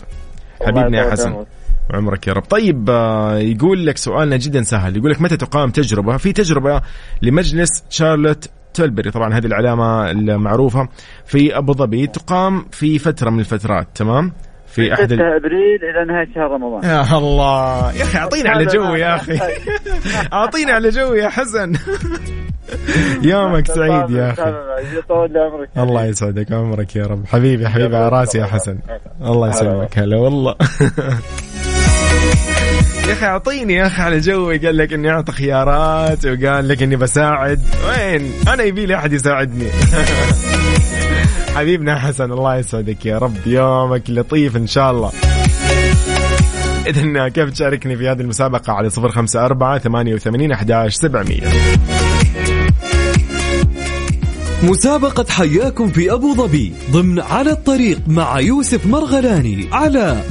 [0.62, 1.46] حبيبنا يا حسن.
[1.94, 2.44] وعمرك يا رب.
[2.44, 4.98] طيب آه، يقول لك سؤالنا جدا سهل.
[4.98, 6.82] يقول لك متى تقام تجربة؟ في تجربة
[7.22, 9.12] لمجلس شارلوت تلبري.
[9.12, 10.88] طبعا هذه العلامة المعروفة
[11.26, 12.08] في أبو ظبي.
[12.08, 14.32] تقام في فترة من الفترات تمام؟
[14.68, 15.22] في أحد 6 ال...
[15.22, 16.84] أبريل إلى نهاية شهر رمضان.
[16.84, 17.94] يا الله.
[17.94, 19.40] يا أخي أعطينا على جو يا أخي.
[20.34, 21.74] أعطينا على جو يا حسن.
[23.32, 24.36] يومك سعيد يا
[25.10, 27.26] عمرك الله يسعدك عمرك يا رب.
[27.26, 28.80] حبيبي حبيبي على راسي يا حسن.
[29.22, 30.00] الله يسلمك.
[30.00, 30.56] هلا والله.
[33.08, 36.96] يا أخي أعطيني يا أخي على جوي قال لك إني اعطي خيارات وقال لك إني
[36.96, 37.62] بساعد.
[37.88, 39.68] وين؟ أنا يبي لي أحد يساعدني.
[41.56, 45.12] حبيبنا حسن الله يسعدك يا رب يومك لطيف إن شاء الله.
[46.88, 51.42] إذن كيف تشاركني في هذه المسابقة على صفر خمسة أربعة ثمانية وثمانين أحداش سبعمية؟
[54.64, 60.24] مسابقة حياكم في أبو ظبي ضمن على الطريق مع يوسف مرغلاني على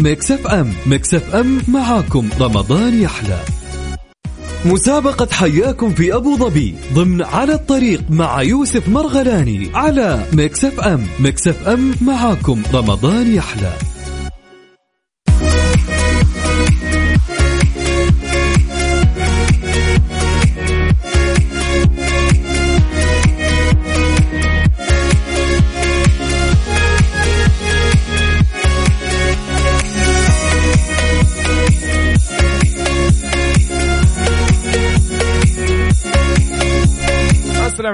[0.46, 0.72] أم.
[0.86, 2.28] Mix FM معاكم.
[2.40, 3.38] رمضان يحلى.
[4.64, 10.26] مسابقة حياكم في أبو ظبي ضمن على الطريق مع يوسف مرغلاني على
[10.78, 11.06] أم.
[11.20, 12.62] ميكس أف أم معاكم.
[12.74, 13.72] رمضان يحلى.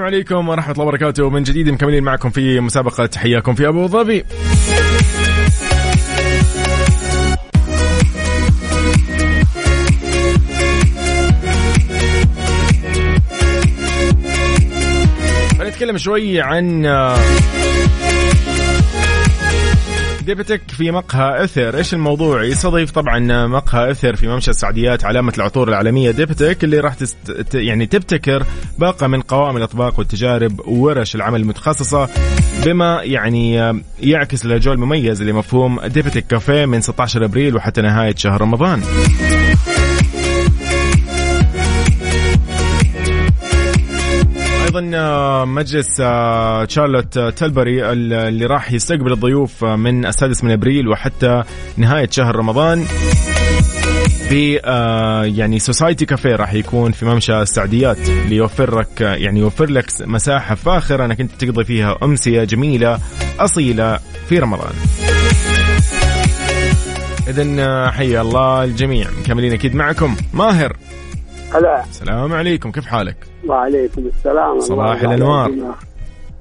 [0.07, 1.29] عليكم ورحمة الله وبركاته.
[1.29, 3.09] من جديد مكملين معكم في مسابقة.
[3.15, 4.25] حياكم في أبو ظبي.
[15.61, 16.85] نتكلم شوي عن
[20.27, 25.69] ديبتك في مقهى اثر إيش الموضوع؟ يستضيف طبعا مقهى اثر في ممشى السعديات علامة العطور
[25.69, 27.55] العالمية ديبتك اللي راح تست...
[27.55, 28.45] يعني تبتكر
[28.79, 32.09] باقة من قوائم الأطباق والتجارب وورش العمل المتخصصه
[32.65, 38.81] بما يعني يعكس الاجواء المميز لمفهوم ديبتك كافيه من 16 أبريل وحتى نهاية شهر رمضان.
[44.77, 50.43] أيضا آه، مجلس آه، تشارلوت آه، تلبري ال- اللي راح يستقبل الضيوف آه، من السادس
[50.43, 51.43] من أبريل وحتى
[51.77, 52.83] نهاية شهر رمضان
[54.29, 59.69] في آه، يعني سوسايتي كافيه راح يكون في ممشى السعديات ليوفر لك آه، يعني يوفر
[59.69, 62.99] لك مساحة فاخرة أنك أنت تقضي فيها أمسية جميلة
[63.39, 63.99] أصيلة
[64.29, 64.73] في رمضان.
[67.27, 70.77] اذا حيا الله الجميع مكملين أكيد معكم ماهر
[71.53, 73.15] هلا السلام عليكم كيف حالك؟
[73.49, 74.59] وعليكم السلام.
[74.59, 75.03] صباح.
[75.03, 75.75] يسعدك.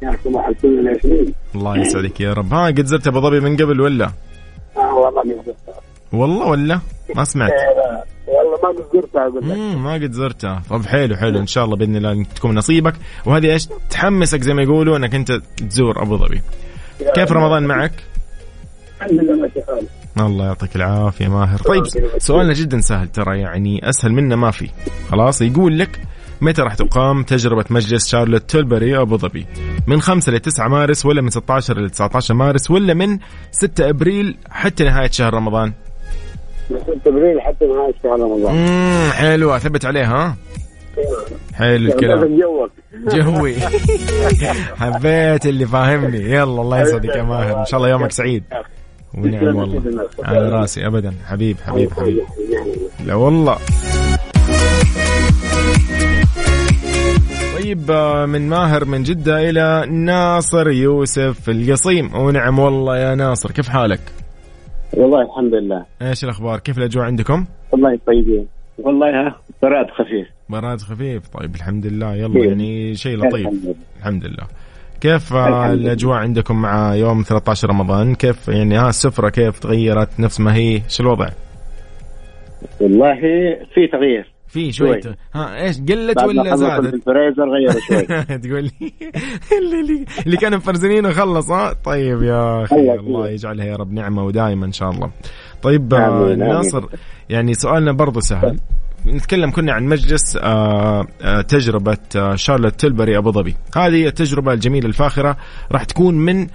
[0.03, 2.55] يا صباح الفل والياسمين الله يسعدك يا رب.
[2.55, 4.11] ها قد زرت أبو ظبي من قبل ولا؟
[4.77, 5.81] آه والله ما زرتها
[6.13, 6.81] والله ولا؟
[7.17, 7.51] ما سمعت.
[7.51, 9.57] آه، والله ما قد زرتها أقول لك.
[9.77, 11.39] ما قد زرتها طب حلو حلو.
[11.39, 12.95] إن شاء الله بإذن الله تكون نصيبك.
[13.27, 16.43] وهذه إيش؟ تحمسك زي ما يقولوا إنك أنت تزور أبو ظبي.
[17.15, 17.93] كيف رمضان معك؟
[18.97, 19.87] الحمد لله ماشي حالي.
[20.29, 21.59] الله يعطيك العافية ماهر.
[21.59, 21.85] طيب
[22.19, 24.71] سؤالنا جدا سهل ترى يعني أسهل منه ما في.
[25.11, 26.01] خلاص يقول لك
[26.41, 29.47] متى راح تقام تجربة مجلس شارلوت تيلبري أبو ظبي؟
[29.87, 33.19] من 5 ل 9 مارس ولا من 16 ل 19 مارس ولا من
[33.51, 35.73] 6 أبريل حتى نهاية شهر رمضان؟
[36.71, 38.57] من 6 أبريل حتى نهاية شهر رمضان.
[38.57, 40.37] امم حلو اثبت عليه ها؟
[41.55, 42.21] حلو الكلام.
[42.21, 42.71] لازم جوك.
[43.15, 43.55] جوي.
[44.81, 46.19] حبيت اللي فاهمني.
[46.19, 47.61] يلا الله يسعدك يا ماهر.
[47.61, 48.45] إن شاء الله يومك سعيد.
[49.15, 49.83] ونعم والله.
[50.25, 50.87] على راسي.
[50.87, 51.15] ابدا.
[51.27, 52.23] حبيب حبيب حبيب.
[53.07, 53.59] لا والله.
[57.63, 63.69] طيب آه، من ماهر من جدة إلى ناصر يوسف القصيم ونعم والله يا ناصر كيف
[63.69, 64.01] حالك؟
[64.95, 68.47] والله الحمد لله إيش الأخبار؟ كيف الأجواء عندكم؟ والله طيبين
[68.79, 72.45] والله براد خفيف براد خفيف طيب الحمد لله يلا خير.
[72.45, 73.75] يعني شيء لطيف الحمد لله.
[73.99, 74.47] الحمد لله
[75.01, 75.87] كيف آه، الحمد لله.
[75.87, 80.75] الأجواء عندكم مع يوم 13 رمضان كيف يعني ها السفرة كيف تغيرت نفس ما هي
[80.75, 81.29] إيش الوضع
[82.81, 83.15] والله
[83.75, 85.15] في تغيير في شوية شوي.
[85.35, 88.03] ها إيش قلت ولا خلص زادت؟ الفريزر غيره شوي
[88.45, 88.93] تقول لي
[89.59, 93.29] اللي, اللي, كانوا مفرزنين وخلص ها طيب يا أخي الله.
[93.29, 95.11] يجعلها يا رب نعمة ودائما إن شاء الله
[95.63, 96.39] طيب آه، آمين.
[96.39, 96.85] ناصر
[97.31, 98.59] يعني سؤالنا برضو سهل
[99.07, 105.37] نتكلم كنا عن مجلس آه، آه، تجربة Charlotte Tilbury أبو ظبي هذه التجربة الجميلة الفاخرة
[105.73, 106.47] راح تكون من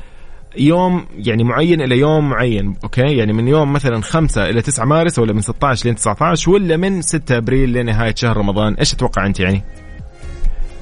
[0.58, 5.20] يوم يعني معين إلى يوم معين أوكي؟ يعني من يوم مثلا 5 إلى 9 مارس
[5.20, 8.74] ولا من 16 لين 19 ولا من 6 أبريل لنهاية شهر رمضان.
[8.74, 9.64] إيش تتوقع أنت يعني؟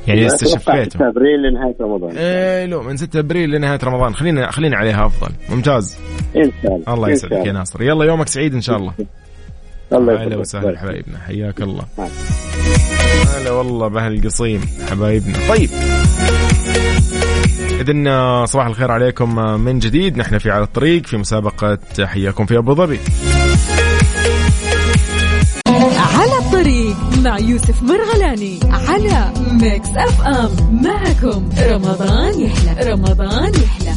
[0.07, 0.89] يعني استشفيته.
[0.89, 2.17] 6 أبريل لنهاية رمضان.
[2.17, 4.15] إيه لو من 6 أبريل لنهاية رمضان.
[4.15, 5.31] خلينا خلينا عليها أفضل.
[5.49, 5.97] ممتاز.
[6.35, 6.93] إن شاء الله.
[6.93, 7.51] الله يسعدك يا.
[7.51, 7.81] ناصر.
[7.83, 8.93] يلا يومك سعيد إن شاء الله.
[9.93, 10.39] الله أهلا يسعدك.
[10.39, 11.17] وسهلا حبايبنا.
[11.27, 11.83] حياك الله.
[13.37, 15.33] هلا والله بهالقصيم حبايبنا.
[15.49, 15.69] طيب.
[17.79, 20.17] إذن صباح الخير عليكم من جديد.
[20.17, 22.99] نحن في على الطريق في مسابقة حياكم في أبو ظبي.
[26.17, 33.88] على الطريق مع يوسف مرغلاني على Mix FM معكم رمضان يحلى رمضان يحلى.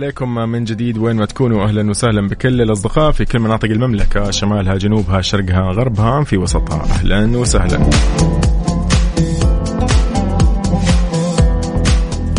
[0.00, 0.98] عليكم من جديد.
[0.98, 6.24] وين ما تكونوا أهلا وسهلا بكل الأصدقاء في كل مناطق المملكة شمالها جنوبها شرقها غربها
[6.24, 6.82] في وسطها.
[6.82, 7.90] أهلا وسهلا.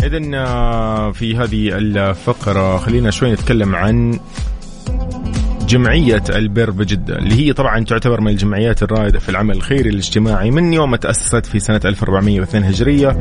[0.02, 0.32] إذن
[1.12, 4.18] في هذه الفقرة خلينا شوي نتكلم عن
[5.68, 10.72] جمعية البر بجدة اللي هي طبعا تعتبر من الجمعيات الرائدة في العمل الخيري الاجتماعي من
[10.72, 13.18] يوم ما تأسست في سنة 1402 هجرية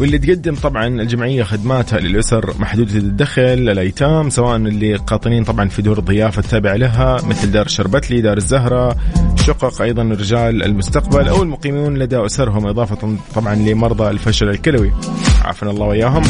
[0.00, 5.98] واللي تقدم طبعا الجمعية خدماتها للأسر محدودة الدخل الأيتام سواء اللي قاطنين طبعا في دور
[5.98, 8.96] الضيافة التابعة لها مثل دار الشربتلي دار الزهرة
[9.36, 14.92] شقق أيضا رجال المستقبل أو المقيمون لدى أسرهم إضافة طبعا لمرضى الفشل الكلوي.
[15.44, 16.22] عافنا الله وإياهم.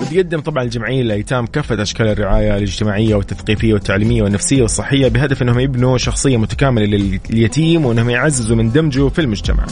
[0.00, 5.98] وتقدم طبعا الجمعية للأيتام كافة أشكال الرعاية الاجتماعية والتثقيفية والتعليمية والنفسية والصحية بهدف أنهم يبنوا
[5.98, 6.86] شخصية متكاملة
[7.30, 9.66] لليتيم وأنهم يعززوا من دمجه في المجتمع.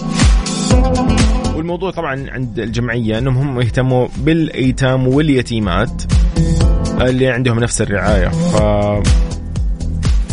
[1.70, 6.02] والموضوع طبعا عند الجمعية أنهم هم يهتموا بالأيتام واليتيمات
[7.00, 8.56] اللي عندهم نفس الرعاية ف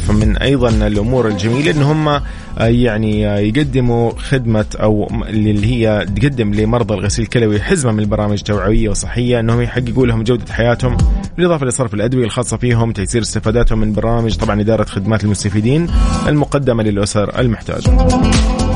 [0.07, 2.21] فمن أيضا الأمور الجميلة إن هم
[2.59, 9.39] يعني يقدموا خدمة أو اللي هي تقدم لمرضى الغسيل الكلوي حزمه من البرامج توعوية وصحية
[9.39, 10.97] إنهم يحققوا لهم جودة حياتهم
[11.37, 15.87] بالإضافة لصرف الأدوية الخاصة فيهم تيسير استفاداتهم من برامج طبعا إدارة خدمات المستفيدين
[16.27, 18.66] المقدمة للأسر المحتاجة.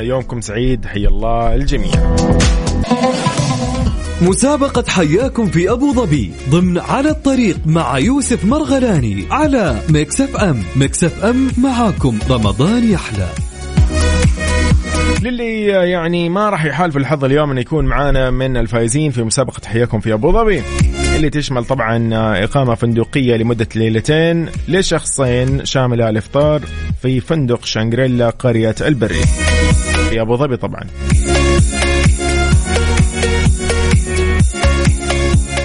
[0.00, 0.86] يومكم سعيد.
[0.86, 2.16] حي الله الجميع.
[4.22, 10.62] مسابقة حياكم في أبو ظبي ضمن على الطريق مع يوسف مرغلاني على Mix FM.
[10.76, 12.18] Mix FM معاكم.
[12.30, 13.28] رمضان يحلى.
[15.22, 20.00] للي يعني ما راح يحالف الحظ اليوم انه يكون معانا من الفائزين في مسابقة حياكم
[20.00, 20.62] في أبو ظبي.
[21.16, 22.10] اللي تشمل طبعا
[22.44, 26.60] إقامة فندقية لمدة ليلتين لشخصين شاملة الافطار
[27.02, 29.20] في فندق شانغريلا قرية البري.
[30.10, 30.84] في أبو ظبي طبعا.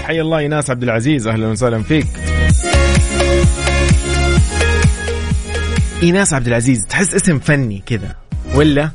[0.04, 2.08] حي الله إيناس عبد العزيز أهلا وسهلا فيك.
[6.04, 8.16] إيناس عبد العزيز تحس اسم فني كذا
[8.56, 8.89] ولا؟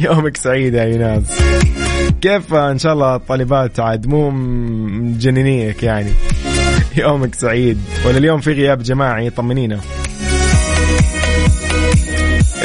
[0.00, 1.22] يومك سعيد يا إيناس.
[2.20, 6.10] كيف إن شاء الله الطالبات عاد مو مجننيك يعني؟
[6.96, 7.78] يومك سعيد.
[8.06, 9.80] ولا اليوم في غياب جماعي طمنينا.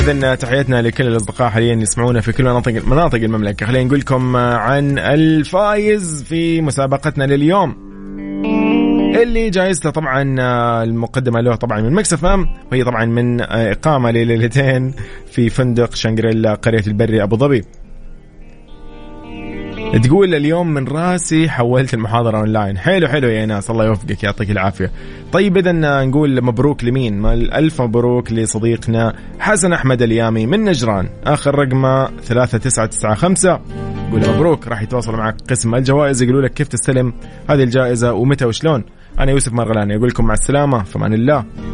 [0.09, 3.65] اذا تحياتنا لكل الأصدقاء حاليا يسمعونا في كل مناطق مناطق المملكة.
[3.65, 7.89] خلينا نقول لكم عن الفايز في مسابقتنا لليوم.
[9.21, 10.35] اللي جائزته طبعا
[10.83, 14.93] المقدمة له طبعا من Mix FM وهي طبعا من إقامة لليلتين
[15.31, 17.63] في فندق شانغريلا قرية البري أبو ظبي.
[19.97, 22.77] تقول اليوم من راسي حولت المحاضرة أونلاين.
[22.77, 24.91] حلو حلو يا ناس الله يوفقك يعطيك العافية.
[25.31, 25.71] طيب اذا
[26.05, 31.09] نقول مبروك لمين؟ ألف مبروك لصديقنا حسن أحمد اليامي من نجران.
[31.25, 33.59] آخر رقمه 3995
[34.11, 36.23] قول مبروك راح يتواصل معك قسم الجوائز.
[36.23, 37.13] يقولوا لك كيف تستلم
[37.49, 38.83] هذه الجائزة ومتى وشلون.
[39.19, 41.45] أنا يوسف مرغلاني أقول لكم مع السلامة فمان الله.